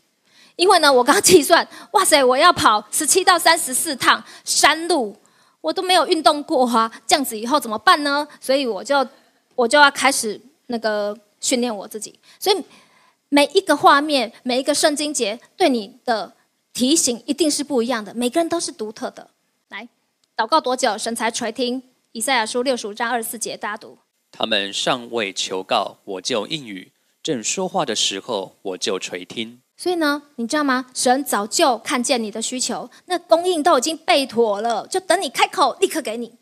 [0.57, 5.17] 因为呢，我刚计算， 哇塞，我要跑十七到三十四趟山路，
[5.61, 8.27] 我都没有运动过哈，这样子以后怎么办呢？
[8.41, 9.07] 所以我就。
[9.57, 12.63] 我就要开始那个训练我自己，所以
[13.31, 16.31] 每一个画面、每一个圣经节对你的
[16.75, 18.13] 提醒一定是不一样的。
[18.13, 19.31] 每个人都是独特的。
[19.71, 19.89] 来，
[20.37, 21.83] 祷告多久，神才垂听？
[22.13, 23.97] 以赛亚书六十五章二十四节，大家读。
[24.37, 26.91] 他们尚未求告，我就应允；
[27.23, 29.61] 正说话的时候，我就垂听。
[29.77, 30.87] 所以呢，你知道吗？
[30.95, 36.35] 神早就看见你的需求，那供应都已经备妥了，就等你开口，立刻给你。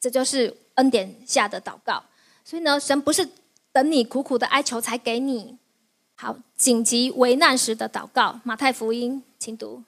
[0.00, 0.56] 这就是。
[0.78, 2.00] 恩典下的祷告，
[2.44, 3.28] 所以呢，神不是
[3.72, 5.58] 等你苦苦的哀求才给你。
[6.14, 9.82] 好，紧急危难时的祷告，马太福音，请读。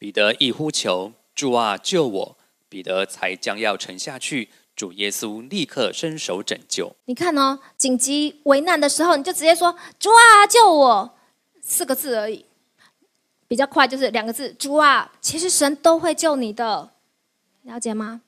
[0.00, 2.36] 彼得一呼求，主啊，救我！
[2.68, 6.94] 彼得才将要沉下去，主耶稣立刻伸手拯救。
[7.04, 11.14] 你看哦，紧急危难的时候，你就直接说主啊，救我，
[11.60, 12.44] 四个字而已，
[13.46, 15.12] 比较快，就是两个字，主啊。
[15.20, 16.90] 其实神都会救你的，
[17.62, 18.22] 了解吗？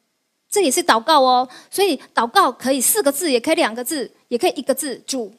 [0.51, 5.03] 这也是祷告哦，所以祷告可以四个字，也可以两个字，也可以一个字。
[5.05, 5.35] 主，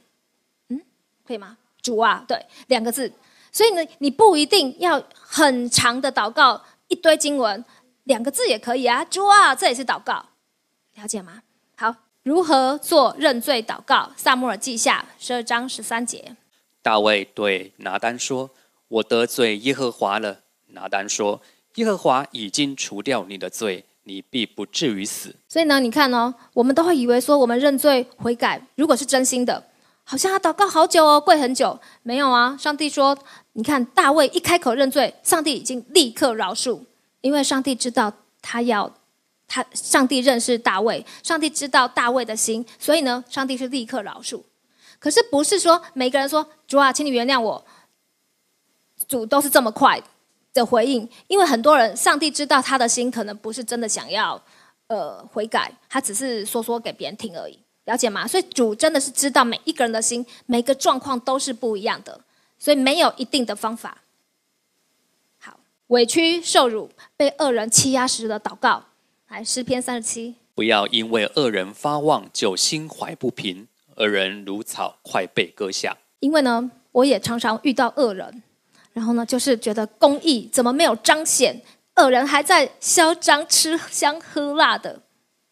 [0.68, 0.82] 嗯，
[1.26, 1.58] 可以吗？
[1.82, 3.10] 主啊，对，两个字。
[3.52, 7.64] 所以呢，你不一定要很长的祷告，一堆经文，
[8.04, 9.06] 两个字也可以啊。
[9.06, 10.26] 主啊，这也是祷告，
[10.96, 11.42] 了解吗？
[11.78, 14.12] 好，如何做认罪祷告？
[14.16, 16.36] 萨母尔记下十二章十三节。
[16.82, 18.50] 大卫对拿单说
[18.88, 20.42] ：“我得罪耶和华了。”
[20.74, 21.42] 拿单说
[21.76, 25.36] ：“耶和华已经除掉你的罪。”你必不至于死。
[25.50, 29.66] 所以呢，你看哦，我们都会以为说，我们认罪悔改，如果是真心的，
[30.04, 32.56] 好像要祷告好久哦，跪很久，没有啊。
[32.56, 33.18] 上帝说，
[33.54, 36.82] 你看大卫一开口认罪，上帝已经立刻饶恕，
[37.22, 38.94] 因为上帝知道他要
[39.48, 44.42] 他，上帝认识大卫，上帝知道大卫的心，所以呢，上帝是立刻饶恕。
[45.00, 47.66] 可是不是说每个人说主啊，请你原谅我，
[49.08, 50.02] 主都是这么快。
[50.56, 54.42] 的回应，因为很多人，上帝知道他的心可能不是真的想要，
[54.88, 57.60] 呃，悔改，他只是说说给别人听而已。
[57.84, 58.26] 了解吗？
[58.26, 62.22] 所以主真的是知道每一个人的心，每个状况都是不一样的，
[62.58, 63.98] 所以没有一定的方法。
[65.40, 68.82] 好，委屈受辱、被恶人欺压时的祷告，
[69.30, 70.36] 来诗篇三十七。
[70.54, 73.68] 不要因为恶人发旺就心怀不平，
[73.98, 75.98] 恶人如草，快被割下。
[76.20, 78.44] 因为呢，我也常常遇到恶人，
[78.94, 81.62] 然后呢，就是觉得公义怎么没有彰显，
[81.96, 85.02] 恶人还在嚣张吃香喝辣的，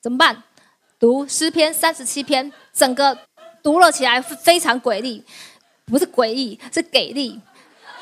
[0.01, 0.43] 怎么办？
[0.99, 3.17] 读诗篇三十七篇，整个
[3.61, 5.21] 读了起来非常诡异，
[5.85, 7.41] 不是诡异，是给力。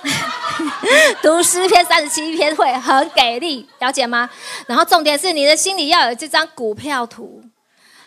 [1.22, 4.30] 读诗篇三十七篇会很给力，了解吗？
[4.68, 7.42] 然后重点是你的心里要有这张股票图，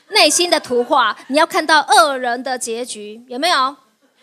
[0.08, 3.56] 内心的图画，你要看到恶人的结局，有没有？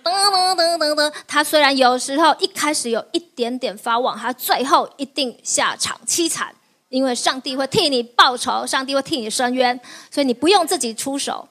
[0.04, 6.56] 噔噔噔噔噔，他虽然有时候一开始有一点点发旺，他最后一定下场凄惨。
[6.90, 11.48] 因为上帝会替你报仇，上帝会替你伸冤，所以你不用自己出手。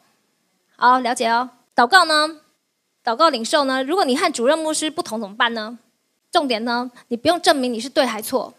[0.76, 1.48] 好，了解哦。
[1.74, 2.28] 祷告呢？
[3.02, 3.82] 祷告领受呢？
[3.82, 5.78] 如果你和主任牧师不同怎么办呢？
[6.30, 6.90] 重点呢？
[7.08, 8.54] 你不用证明你是对还错。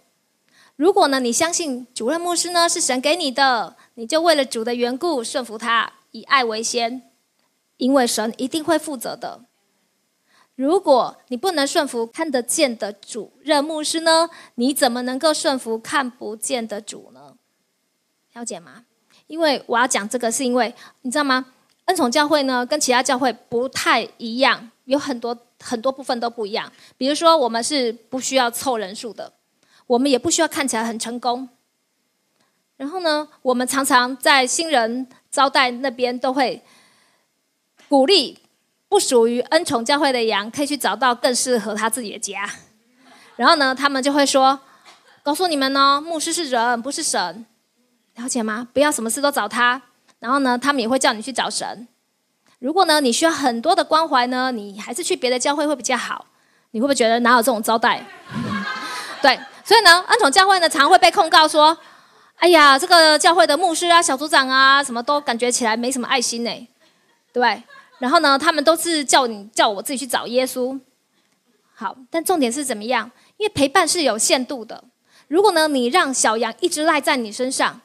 [0.75, 7.03] 如果呢，你相信主任牧师呢是神给你的，你就为了主的缘故顺服他，以爱为先，
[7.77, 9.41] 因为神一定会负责的。
[10.55, 14.29] 如果你不能顺服看得见的主任牧师呢？
[14.55, 17.35] 你怎么能够顺服看不见的主呢？
[18.33, 18.85] 了解吗？
[19.27, 21.45] 因为我要讲这个，是因为你知道吗？
[21.85, 26.71] 恩宠教会呢，跟其他教会不太一样，有很多很多部分都不一样。
[26.97, 29.31] 比如说，我们是不需要凑人数的，
[29.87, 31.47] 我们也不需要看起来很成功。
[32.77, 36.61] 然后呢，我们常常在新人招待那边都会
[37.87, 38.37] 鼓励。
[38.89, 42.45] 不属于恩宠教会的羊，可以去找到更适合他自己的家。
[43.37, 44.59] 然后呢，他们就会说
[45.23, 47.45] ：“告诉你们哦，牧师是人，不是神，
[48.15, 48.67] 了解吗？
[48.73, 49.81] 不要什么事都找他。”
[50.19, 51.87] 然后呢，他们也会叫你去找神。
[52.61, 56.23] 如果呢，你需要很多的关怀呢，你还是去别的教会会比较好。
[56.69, 58.05] 你会不会觉得哪有这种招待？
[59.19, 61.75] 对，所以呢，恩宠教会呢，常会被控告说
[62.37, 66.67] ：“哎呀，这个教会的牧师啊、小组长啊，什么都感觉起来没什么爱心呢，
[67.33, 67.63] 对。”
[67.97, 70.79] 然后呢，他们都是叫你叫我自己去找耶稣。
[71.73, 73.09] 好，但重点是怎么样？
[73.37, 74.83] 因为陪伴是有限度的。
[75.27, 77.81] 如果呢，你让小羊一直赖在你身上，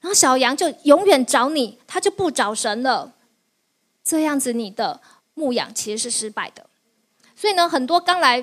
[0.00, 3.12] 然后小羊就永远找你，他就不找神了。
[4.08, 4.98] 这样子，你的
[5.34, 6.64] 牧养其实是失败的。
[7.36, 8.42] 所以呢，很多刚来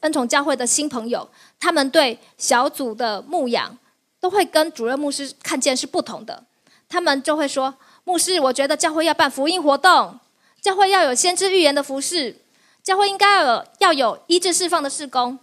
[0.00, 1.28] 恩宠教会的新朋友，
[1.58, 3.76] 他们对小组的牧养
[4.20, 6.44] 都会跟主任牧师看见是不同的。
[6.88, 7.74] 他们就会说
[8.04, 10.20] ：“牧师，我觉得教会要办福音活动。”
[10.62, 12.36] 教会要有先知预言的服饰，
[12.84, 15.36] 教会应该要有要有医治释放的事工，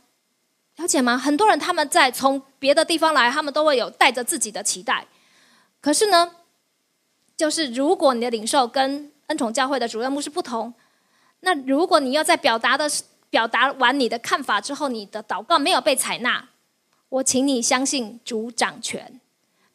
[0.77, 1.17] 了解吗？
[1.17, 5.05] 很多人他们在从别的地方来，他们都会有带着自己的期待。
[5.81, 6.31] 可是呢，
[7.35, 10.71] 就是如果你的领受跟恩宠教会的主任牧师不同，
[11.39, 12.89] 那如果你要在表达的
[13.29, 16.49] 表达完你的看法之后，你的祷告没有被采纳，
[17.09, 19.21] 我请你相信主掌权，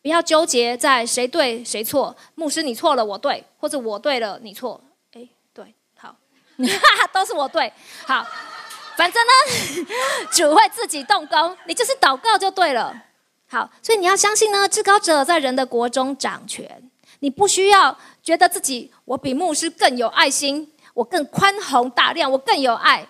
[0.03, 2.17] 不要纠结在谁对谁错。
[2.35, 4.81] 牧师你错了，我对，或者我对了，你错。
[5.13, 6.17] 哎，对，好，哈
[7.01, 7.73] 哈都是我对，
[8.05, 8.27] 好，
[8.97, 9.87] 反正呢，
[10.33, 12.93] 主会自己动工，你就是祷告就对了。
[13.47, 16.91] 好，所以你要相信呢，至高者在人的国中掌权，
[17.21, 23.07] 你不需要觉得自己我比牧师更有爱心，我更宽宏大量，我更有爱，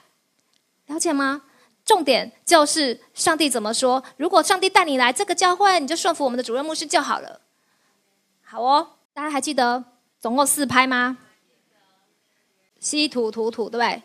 [0.89, 1.43] 了解吗？
[1.85, 4.03] 重点就是上帝怎么说？
[4.17, 7.41] 如果上帝带你来这个教会，你就顺服我们的主任牧师就好了。
[8.43, 9.85] 好哦，大家还记得
[10.19, 11.17] 总共四拍吗？
[12.81, 14.03] 稀土土土，对不对？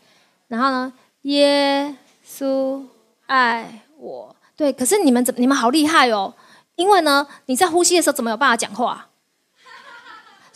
[0.48, 0.94] 然后呢？
[1.24, 1.94] 耶
[2.26, 2.82] 稣
[3.26, 4.72] 爱我，对。
[4.72, 5.34] 可是你们怎？
[5.38, 6.34] 你们好厉害哦！
[6.76, 9.09] 因为呢，你在呼吸的时候怎么有办法讲话？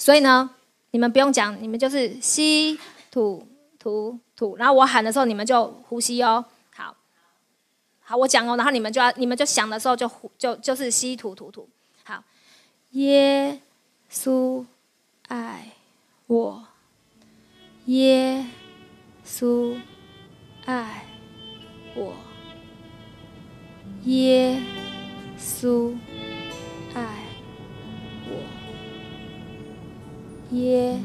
[0.03, 0.49] 所以呢，
[0.91, 2.77] 你们不用讲，你们就是吸
[3.09, 3.47] 吐
[3.79, 4.57] 吐吐。
[4.57, 6.43] 然后我喊的时候，你们就呼吸哦。
[6.75, 6.93] 好，
[8.01, 11.69] 好，我讲哦，然后你们就要，你们就想的时候就呼，就就是吸吐吐吐。
[12.03, 12.21] 好，
[12.89, 13.61] 耶
[14.11, 14.65] 稣
[15.29, 15.71] 爱
[16.27, 16.65] 我。
[17.85, 18.45] 耶
[19.25, 19.79] 稣
[20.65, 21.05] 爱
[21.95, 22.13] 我，
[24.03, 24.61] 耶
[25.39, 25.95] 稣
[30.53, 30.97] 耶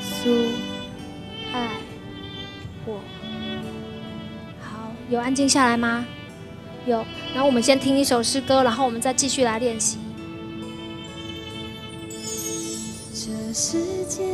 [0.00, 0.30] 稣
[1.52, 1.68] 爱
[2.86, 3.00] 我。
[4.60, 6.06] 好，有安静下来吗？
[6.86, 7.04] 有。
[7.34, 9.98] 然后我们先听一首诗歌，然后我们再继续来练习。
[13.12, 14.24] 这世界。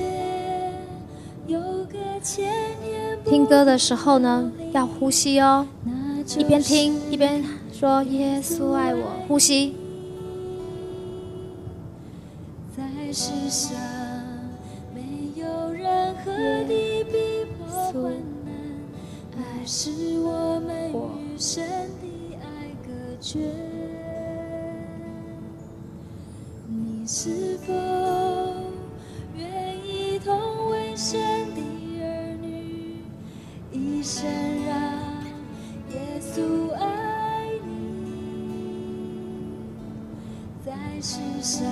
[3.24, 5.66] 听歌的时候呢，要呼吸哦，
[6.36, 7.42] 一边听一边
[7.72, 9.74] 说耶稣爱我，呼吸。
[12.76, 13.72] 在世上
[19.74, 19.90] 是
[20.20, 21.66] 我们与神
[22.02, 22.92] 的爱隔
[23.22, 23.38] 绝。
[26.68, 27.72] 你是否
[29.34, 31.18] 愿意同为神
[31.54, 31.62] 的
[32.02, 32.98] 儿女，
[33.72, 34.28] 一生
[34.66, 34.74] 让
[35.94, 38.76] 耶稣爱你？
[40.66, 41.64] 在世上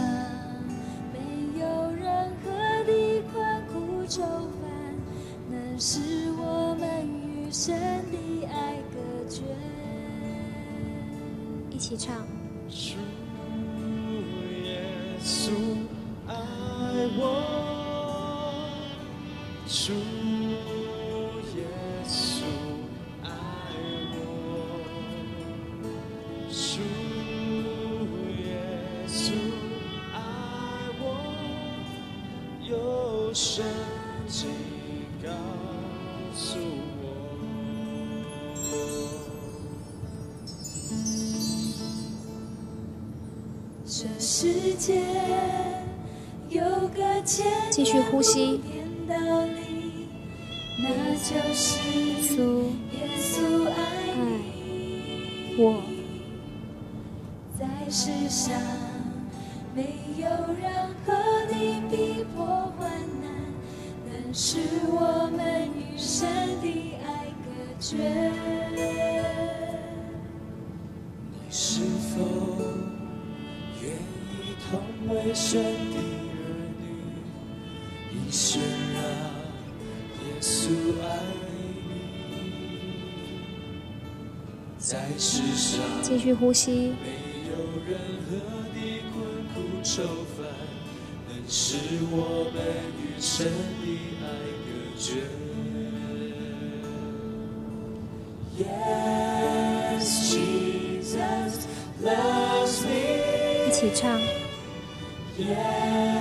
[11.91, 12.25] 提倡
[47.71, 48.61] 继续呼吸
[75.51, 76.01] 神的儿
[76.79, 76.85] 女，
[78.13, 78.63] 一生
[78.95, 79.03] 让
[80.23, 80.55] 耶稣
[81.03, 81.05] 爱
[81.49, 82.39] 你？
[84.79, 86.71] 在世上继续呼吸。
[87.03, 87.99] 没有任
[88.29, 88.37] 何
[88.73, 88.79] 的
[89.11, 89.19] 困
[89.53, 90.05] 苦愁
[90.39, 90.47] 烦，
[91.29, 92.57] 能使我们
[93.03, 93.51] 与神
[105.41, 106.20] Yeah.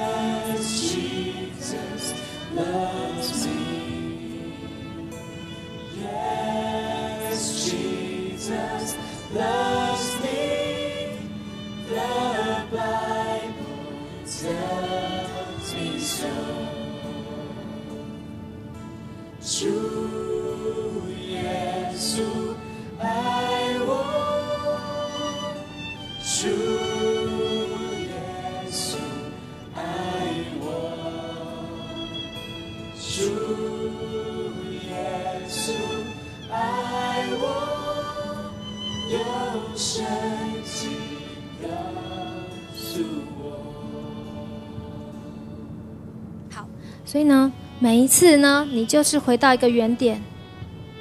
[47.90, 50.22] 每一次呢，你就是回到一个原点，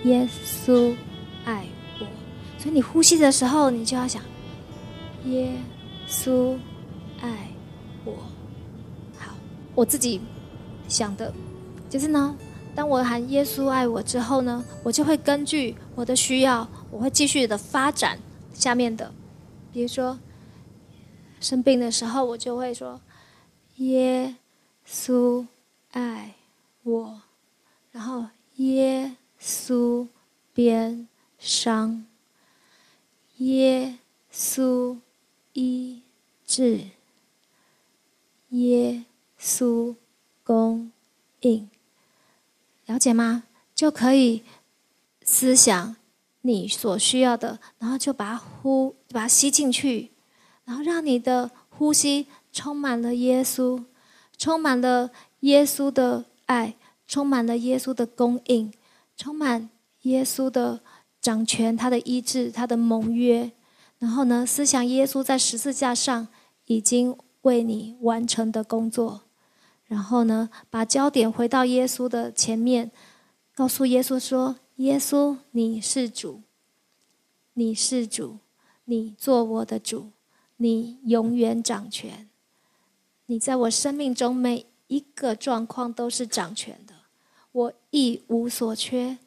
[0.05, 0.97] 耶稣
[1.45, 1.67] 爱
[2.01, 2.07] 我。
[2.57, 4.23] 所以你呼吸的时候，你就要想，
[5.27, 5.53] 耶
[6.09, 6.57] 稣
[7.21, 7.29] 爱
[8.07, 8.15] 我。
[9.19, 9.35] 好，
[9.75, 10.19] 我自己
[10.89, 11.31] 想的，
[11.91, 12.35] 就是呢，
[12.75, 18.19] 当我喊耶稣爱我之后呢，我就会根据我的需要，我会继续的发展
[18.55, 19.13] 下面的，
[19.75, 20.19] 比如说
[21.39, 22.99] 生病的时候，我就会说
[23.77, 24.35] 耶
[24.89, 25.45] 稣
[25.91, 26.33] 爱
[26.91, 27.23] 我，
[27.93, 30.07] 然后耶稣
[30.53, 31.07] 边
[31.39, 32.05] 伤，
[33.37, 33.99] 耶
[34.33, 34.99] 稣
[35.53, 36.03] 医
[36.47, 36.85] 治，
[38.51, 39.05] 耶
[39.39, 39.95] 稣
[40.43, 40.91] 供
[41.41, 41.69] 应，
[42.87, 43.45] 了解吗？
[43.75, 44.43] 就可以
[45.23, 45.95] 思想
[46.41, 50.11] 你所需要的，然后就把它呼，把它吸进去，
[50.65, 53.85] 然后让你的呼吸充满了耶稣，
[54.37, 55.11] 充满了
[55.41, 56.75] 耶稣的爱，
[57.09, 58.71] 充满了耶稣的供应，
[59.17, 59.71] 充满
[60.03, 60.81] 耶稣的
[61.21, 63.51] 掌权，他的医治，他的盟约。
[63.99, 66.29] 然后呢，思想耶稣在十字架上
[66.67, 69.23] 已经为你完成的工作。
[69.87, 72.93] 然后呢，把焦点回到耶稣的前面，
[73.55, 76.43] 告诉耶稣说：“耶稣，你是主，
[77.55, 78.39] 你是主，
[78.85, 80.11] 你做我的主，
[80.59, 82.29] 你永远掌权。
[83.27, 86.95] 你在我生命中每一个状况都是掌权的，
[87.91, 89.19] 一无所缺。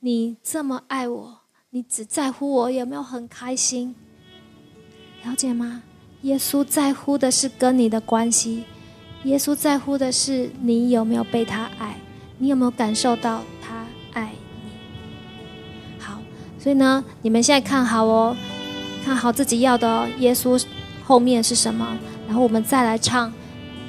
[0.00, 3.94] 你这么爱我，你只在乎我有没有很开心，
[5.24, 5.82] 了解吗？
[6.22, 8.64] 耶稣在乎的是跟你的关系，
[9.24, 11.96] 耶稣在乎的是你有没有被他爱，
[12.38, 14.32] 你有没有感受到他爱
[14.64, 14.70] 你。
[15.98, 16.20] 好，
[16.58, 18.36] 所以呢，你们现在看好哦，
[19.04, 20.08] 看好自己要的哦。
[20.18, 20.62] 耶稣
[21.04, 21.96] 后面是什么？
[22.26, 23.32] 然后我们再来唱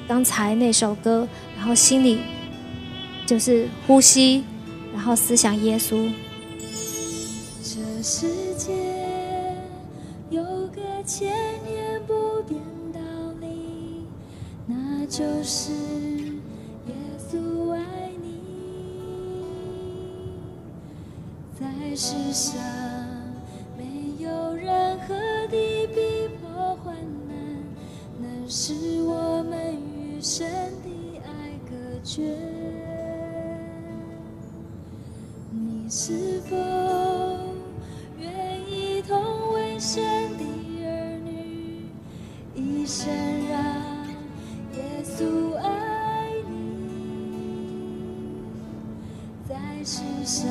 [0.07, 1.27] 刚才那首歌，
[1.57, 2.19] 然后心里
[3.31, 4.43] 就是呼吸，
[4.91, 6.11] 然后思想耶稣。
[7.63, 8.27] 这世
[8.57, 8.73] 界
[10.29, 11.31] 有个千
[11.65, 12.59] 年不变
[12.91, 12.99] 道
[13.39, 14.05] 理，
[14.67, 15.71] 那就是
[16.87, 16.93] 耶
[17.31, 17.79] 稣爱
[18.21, 18.41] 你。
[21.57, 22.59] 在世上
[23.77, 25.15] 没有任何
[25.47, 26.93] 的逼迫患
[27.29, 27.63] 难，
[28.19, 30.45] 能使我们与神
[30.83, 31.71] 的爱隔
[32.03, 32.50] 绝。
[36.11, 36.57] 是否
[38.19, 40.03] 愿意同为神
[40.37, 40.43] 的
[40.83, 41.85] 儿女，
[42.53, 43.07] 一生
[43.47, 43.63] 让
[44.75, 48.43] 耶稣爱你？
[49.47, 49.55] 在
[49.85, 50.49] 世上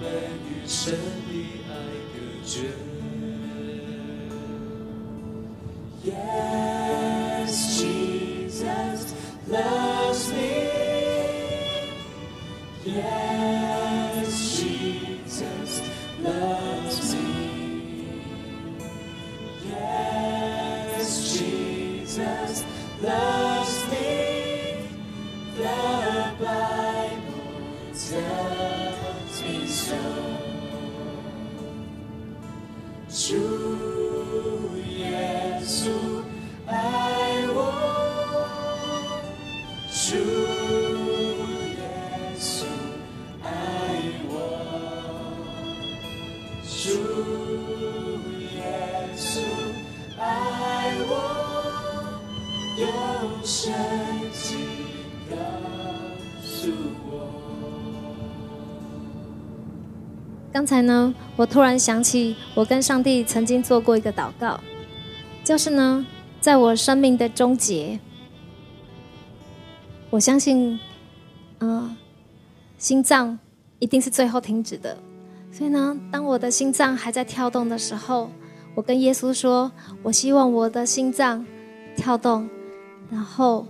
[0.00, 0.02] 们
[0.48, 0.92] 与神
[1.28, 1.32] 的
[1.68, 1.72] 爱
[2.12, 2.72] 隔绝。
[6.04, 9.14] Yes, Jesus
[9.46, 10.48] loves me.
[12.86, 13.31] Yes,
[60.63, 64.57] 刚才呢，我突然想起，我跟上帝曾经做过一个祷告，
[65.43, 66.05] 就是呢，
[66.39, 67.99] 在我生命的终结，
[70.09, 70.79] 我相信，
[71.59, 71.93] 嗯、
[72.77, 73.37] 心脏
[73.79, 74.97] 一定是最后停止的。
[75.51, 78.29] 所以呢，当我的心脏还在跳动的时候，
[78.73, 79.69] 我跟耶稣说，
[80.01, 81.45] 我希望我的心脏
[81.97, 82.49] 跳动，
[83.11, 83.67] 然后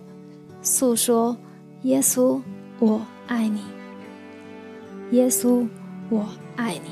[0.61, 1.35] 诉说：
[1.81, 2.39] 耶稣，
[2.77, 3.61] 我爱你。
[5.09, 5.67] 耶稣，
[6.11, 6.23] 我
[6.55, 6.91] 爱你。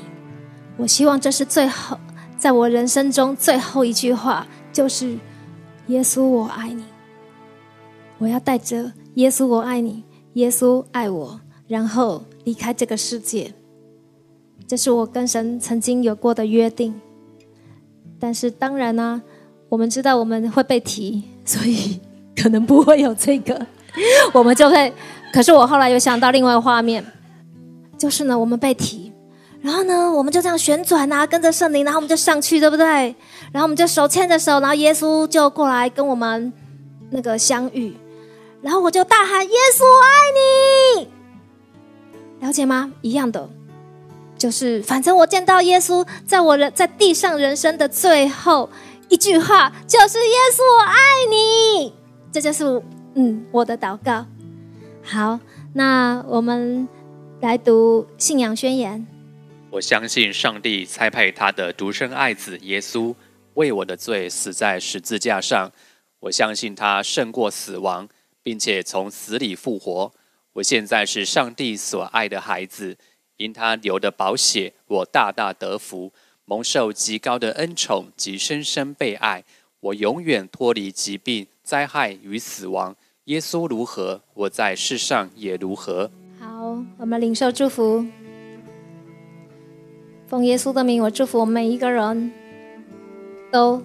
[0.76, 1.98] 我希望这是最后，
[2.38, 5.16] 在我人生中最后一句话，就是
[5.88, 6.84] 耶稣，我爱你。
[8.18, 13.52] 我要带着耶稣，我爱你，耶稣爱我，然后离开这个世界。
[14.66, 16.94] 这是我跟神曾经有过的约定。
[18.18, 19.20] 但是当然呢、
[19.68, 22.00] 我们知道我们会被提，所以
[22.36, 23.66] 可能不会有这个，
[24.32, 24.92] 我们就会。
[25.32, 27.04] 可是我后来有想到另外一个画面，
[27.98, 29.11] 就是呢，我们被提，
[29.62, 32.84] 然后呢，我们就这样旋转啊，跟着圣灵，然后我们就上去，对不对？
[33.52, 36.52] 然后我们就手牵着手，然后耶稣就过来跟我们
[37.10, 37.96] 那个相遇，
[38.60, 41.08] 然后我就大喊：“耶稣，我爱你！”
[42.44, 42.92] 了解吗？
[43.02, 43.48] 一样的，
[44.36, 48.68] 就是反正我见到耶稣，在我人在地上人生的最后
[49.08, 50.96] 一句话，就是“耶稣，我爱
[51.30, 51.92] 你”。
[52.32, 52.82] 这就是
[53.14, 54.26] 嗯我的祷告。
[55.04, 55.38] 好，
[55.74, 56.88] 那我们
[57.40, 59.06] 来读信仰宣言。
[59.72, 63.14] 我相信上帝差派他的独生爱子耶稣
[63.54, 65.72] 为我的罪死在十字架上。
[66.20, 68.06] 我相信他胜过死亡，
[68.42, 70.12] 并且从死里复活。
[70.52, 72.98] 我现在是上帝所爱的孩子，
[73.38, 76.12] 因他流的宝血，我大大得福，
[76.44, 79.42] 蒙受极高的恩宠及深深被爱。
[79.80, 82.94] 我永远脱离疾病、灾害与死亡。
[83.24, 86.10] 耶稣如何，我在世上也如何。
[86.38, 88.04] 好，我们领受祝福。
[90.32, 92.32] 奉耶稣的名，我祝福我们每一个人
[93.50, 93.82] 都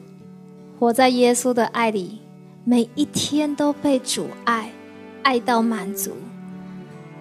[0.80, 2.20] 活在耶稣的爱里，
[2.64, 4.72] 每一天都被主爱，
[5.24, 6.12] 爱到满足，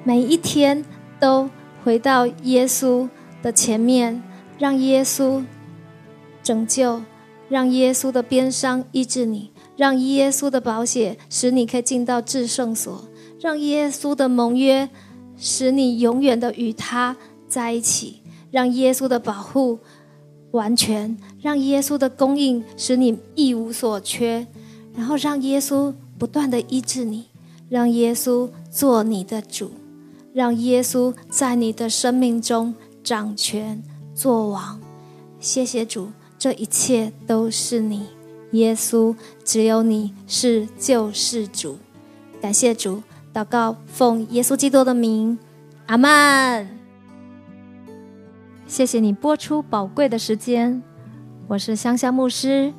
[0.05, 0.85] 每一天
[1.19, 1.51] 都
[1.83, 3.09] 回到耶稣
[3.43, 4.23] 的前面，
[4.61, 5.45] 让耶稣
[6.41, 7.03] 拯救，
[7.49, 13.05] 让耶稣的鞭伤医治你，让耶稣的宝血使你可以进到至圣所，
[13.41, 14.89] 让耶稣的盟约
[15.37, 17.17] 使你永远的与他
[17.49, 18.23] 在一起。
[18.51, 19.79] 让耶稣的保护
[20.53, 24.47] 完全，让耶稣的供应使你一无所缺，
[24.95, 27.27] 然后让耶稣不断的医治你，
[27.69, 29.73] 让耶稣做你的主，
[30.33, 33.83] 让耶稣在你的生命中掌权
[34.15, 34.81] 作王。
[35.39, 36.09] 谢谢主，
[36.39, 38.07] 这一切都是你，
[38.53, 39.15] 耶稣，
[39.45, 41.77] 只有你是救世主。
[42.41, 43.03] 感谢主，
[43.35, 45.39] 祷告奉耶稣基督的名，
[45.87, 46.86] 阿门。
[48.67, 50.83] 谢谢你播出宝贵的时间，
[51.47, 52.75] 我是香香牧师。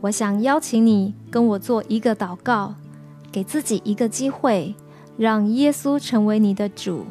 [0.00, 2.72] 我想邀请你跟我做一个祷告，
[3.32, 4.72] 给自己一个机会，
[5.16, 7.04] 让耶稣成为你的主，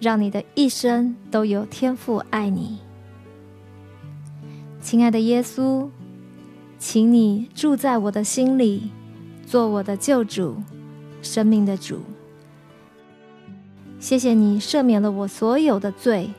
[0.00, 2.78] 让你的一生都有天赋爱你。
[4.80, 5.86] 亲爱的耶稣，
[6.78, 8.90] 请你住在我的心里，
[9.46, 10.56] 做我的救主，
[11.20, 11.98] 生命的主。
[14.00, 16.30] 谢谢你赦免了我所有的罪。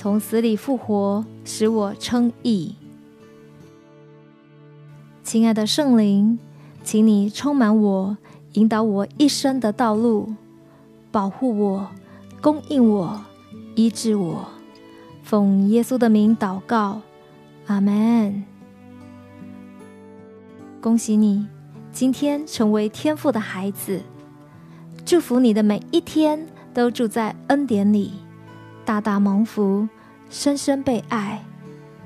[0.00, 2.76] 从死里复活，使我称义。
[5.24, 6.38] 亲爱的圣灵，
[6.84, 8.16] 请你充满我，
[8.52, 10.34] 引导我一生的道路，
[11.10, 11.88] 保护我，
[12.40, 13.20] 供应我，
[13.74, 14.48] 医治我。
[15.24, 17.00] 奉耶稣的名祷告，
[17.66, 18.44] 阿门。
[20.80, 21.44] 恭喜你，
[21.90, 24.02] 今天成为天父的孩子。
[25.04, 28.12] 祝福你的每一天都住在恩典里。
[28.88, 29.86] 大大蒙福，
[30.30, 31.44] 深深被爱，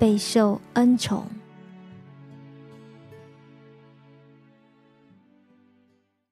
[0.01, 1.25] 备受恩宠。